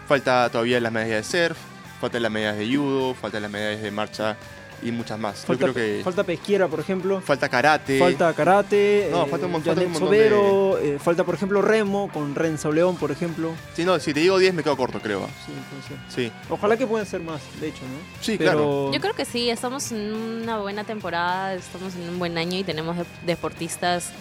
Falta 0.07 0.49
todavía 0.49 0.79
las 0.79 0.91
medallas 0.91 1.31
de 1.31 1.47
surf, 1.47 1.57
faltan 1.99 2.23
las 2.23 2.31
medallas 2.31 2.57
de 2.57 2.75
judo, 2.75 3.13
faltan 3.13 3.43
las 3.43 3.51
medallas 3.51 3.81
de 3.81 3.91
marcha 3.91 4.37
y 4.83 4.91
muchas 4.91 5.17
más. 5.19 5.45
Falta, 5.45 5.67
yo 5.67 5.73
creo 5.73 5.97
que 5.97 6.03
falta 6.03 6.23
pesquera, 6.23 6.67
por 6.67 6.79
ejemplo. 6.79 7.21
falta 7.21 7.49
karate. 7.49 7.99
Falta 7.99 8.33
karate. 8.33 9.07
No, 9.11 9.23
eh, 9.23 9.27
falta 9.29 9.45
un 9.47 9.51
falta 9.53 9.69
Janet 9.71 9.85
un 9.85 9.91
montón 9.93 10.07
Sobero, 10.09 10.77
eh, 10.79 10.99
falta, 10.99 11.23
por 11.23 11.35
ejemplo, 11.35 11.61
remo 11.61 12.09
con 12.13 12.35
Renzo 12.35 12.71
León, 12.71 12.97
por 12.97 13.11
ejemplo. 13.11 13.51
Sí, 13.75 13.85
no, 13.85 13.99
si 13.99 14.13
te 14.13 14.19
digo 14.19 14.37
10 14.37 14.53
me 14.53 14.63
quedo 14.63 14.75
corto, 14.77 14.99
creo. 14.99 15.27
Sí, 15.45 15.53
ser. 15.87 15.97
Sí. 16.27 16.31
Ojalá 16.49 16.77
que 16.77 16.85
puedan 16.87 17.05
ser 17.07 17.21
más, 17.21 17.41
de 17.59 17.67
hecho, 17.69 17.81
¿no? 17.81 17.99
Sí, 18.21 18.35
Pero 18.37 18.51
claro. 18.51 18.91
Yo 18.93 18.99
creo 19.01 19.13
que 19.13 19.25
sí, 19.25 19.49
estamos 19.49 19.91
en 19.91 20.13
una 20.13 20.57
buena 20.57 20.83
temporada, 20.83 21.53
estamos 21.55 21.95
en 21.95 22.09
un 22.09 22.19
buen 22.19 22.37
año 22.37 22.57
y 22.59 22.63
tenemos 22.63 22.97
de- 22.97 23.05
deportistas 23.25 24.11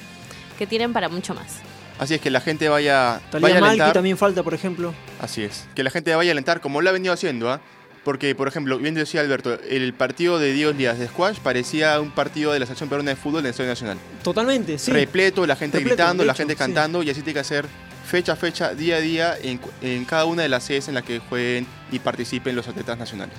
que 0.58 0.66
tienen 0.66 0.92
para 0.92 1.08
mucho 1.08 1.34
más. 1.34 1.58
Así 1.98 2.14
es 2.14 2.20
que 2.20 2.30
la 2.30 2.40
gente 2.40 2.68
vaya, 2.68 3.20
Talía 3.30 3.48
vaya 3.50 3.60
a 3.64 3.68
alentar. 3.68 3.92
también 3.92 4.16
falta, 4.16 4.42
por 4.42 4.54
ejemplo. 4.54 4.92
Así 5.20 5.42
es. 5.44 5.66
Que 5.74 5.82
la 5.84 5.90
gente 5.90 6.14
vaya 6.14 6.30
a 6.30 6.32
alentar 6.32 6.60
como 6.60 6.80
lo 6.80 6.88
ha 6.88 6.92
venido 6.92 7.12
haciendo, 7.14 7.50
¿ah? 7.50 7.60
Porque, 8.04 8.34
por 8.34 8.48
ejemplo, 8.48 8.78
bien 8.78 8.94
decía 8.94 9.20
Alberto, 9.20 9.58
el 9.68 9.94
partido 9.94 10.38
de 10.38 10.52
Diego 10.52 10.72
Díaz 10.72 10.98
de 10.98 11.06
Squash 11.06 11.38
parecía 11.38 12.00
un 12.00 12.10
partido 12.10 12.52
de 12.52 12.58
la 12.58 12.66
Selección 12.66 12.88
Peruana 12.88 13.10
de 13.10 13.16
Fútbol 13.16 13.40
en 13.40 13.46
el 13.46 13.50
Estadio 13.50 13.70
Nacional. 13.70 13.98
Totalmente, 14.24 14.78
sí. 14.78 14.90
Repleto, 14.90 15.46
la 15.46 15.54
gente 15.54 15.78
Repleto, 15.78 15.96
gritando, 15.96 16.24
la 16.24 16.34
gente 16.34 16.54
sí. 16.54 16.58
cantando, 16.58 17.02
y 17.02 17.10
así 17.10 17.20
tiene 17.22 17.34
que 17.34 17.40
hacer 17.40 17.66
fecha 18.04 18.32
a 18.32 18.36
fecha, 18.36 18.74
día 18.74 18.96
a 18.96 19.00
día, 19.00 19.36
en, 19.40 19.60
en 19.80 20.04
cada 20.04 20.24
una 20.24 20.42
de 20.42 20.48
las 20.48 20.64
sedes 20.64 20.88
en 20.88 20.94
las 20.94 21.04
que 21.04 21.20
jueguen 21.20 21.66
y 21.92 22.00
participen 22.00 22.56
los 22.56 22.66
atletas 22.66 22.98
nacionales. 22.98 23.36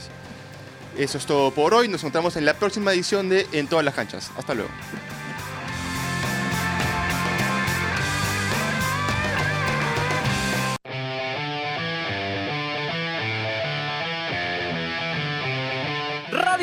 Eso 0.97 1.17
es 1.17 1.25
todo 1.25 1.51
por 1.51 1.73
hoy. 1.73 1.87
Nos 1.87 2.01
encontramos 2.01 2.37
en 2.37 2.45
la 2.45 2.53
próxima 2.53 2.93
edición 2.93 3.27
de 3.27 3.47
En 3.51 3.67
todas 3.67 3.83
las 3.83 3.95
canchas. 3.95 4.31
Hasta 4.37 4.53
luego. 4.53 4.69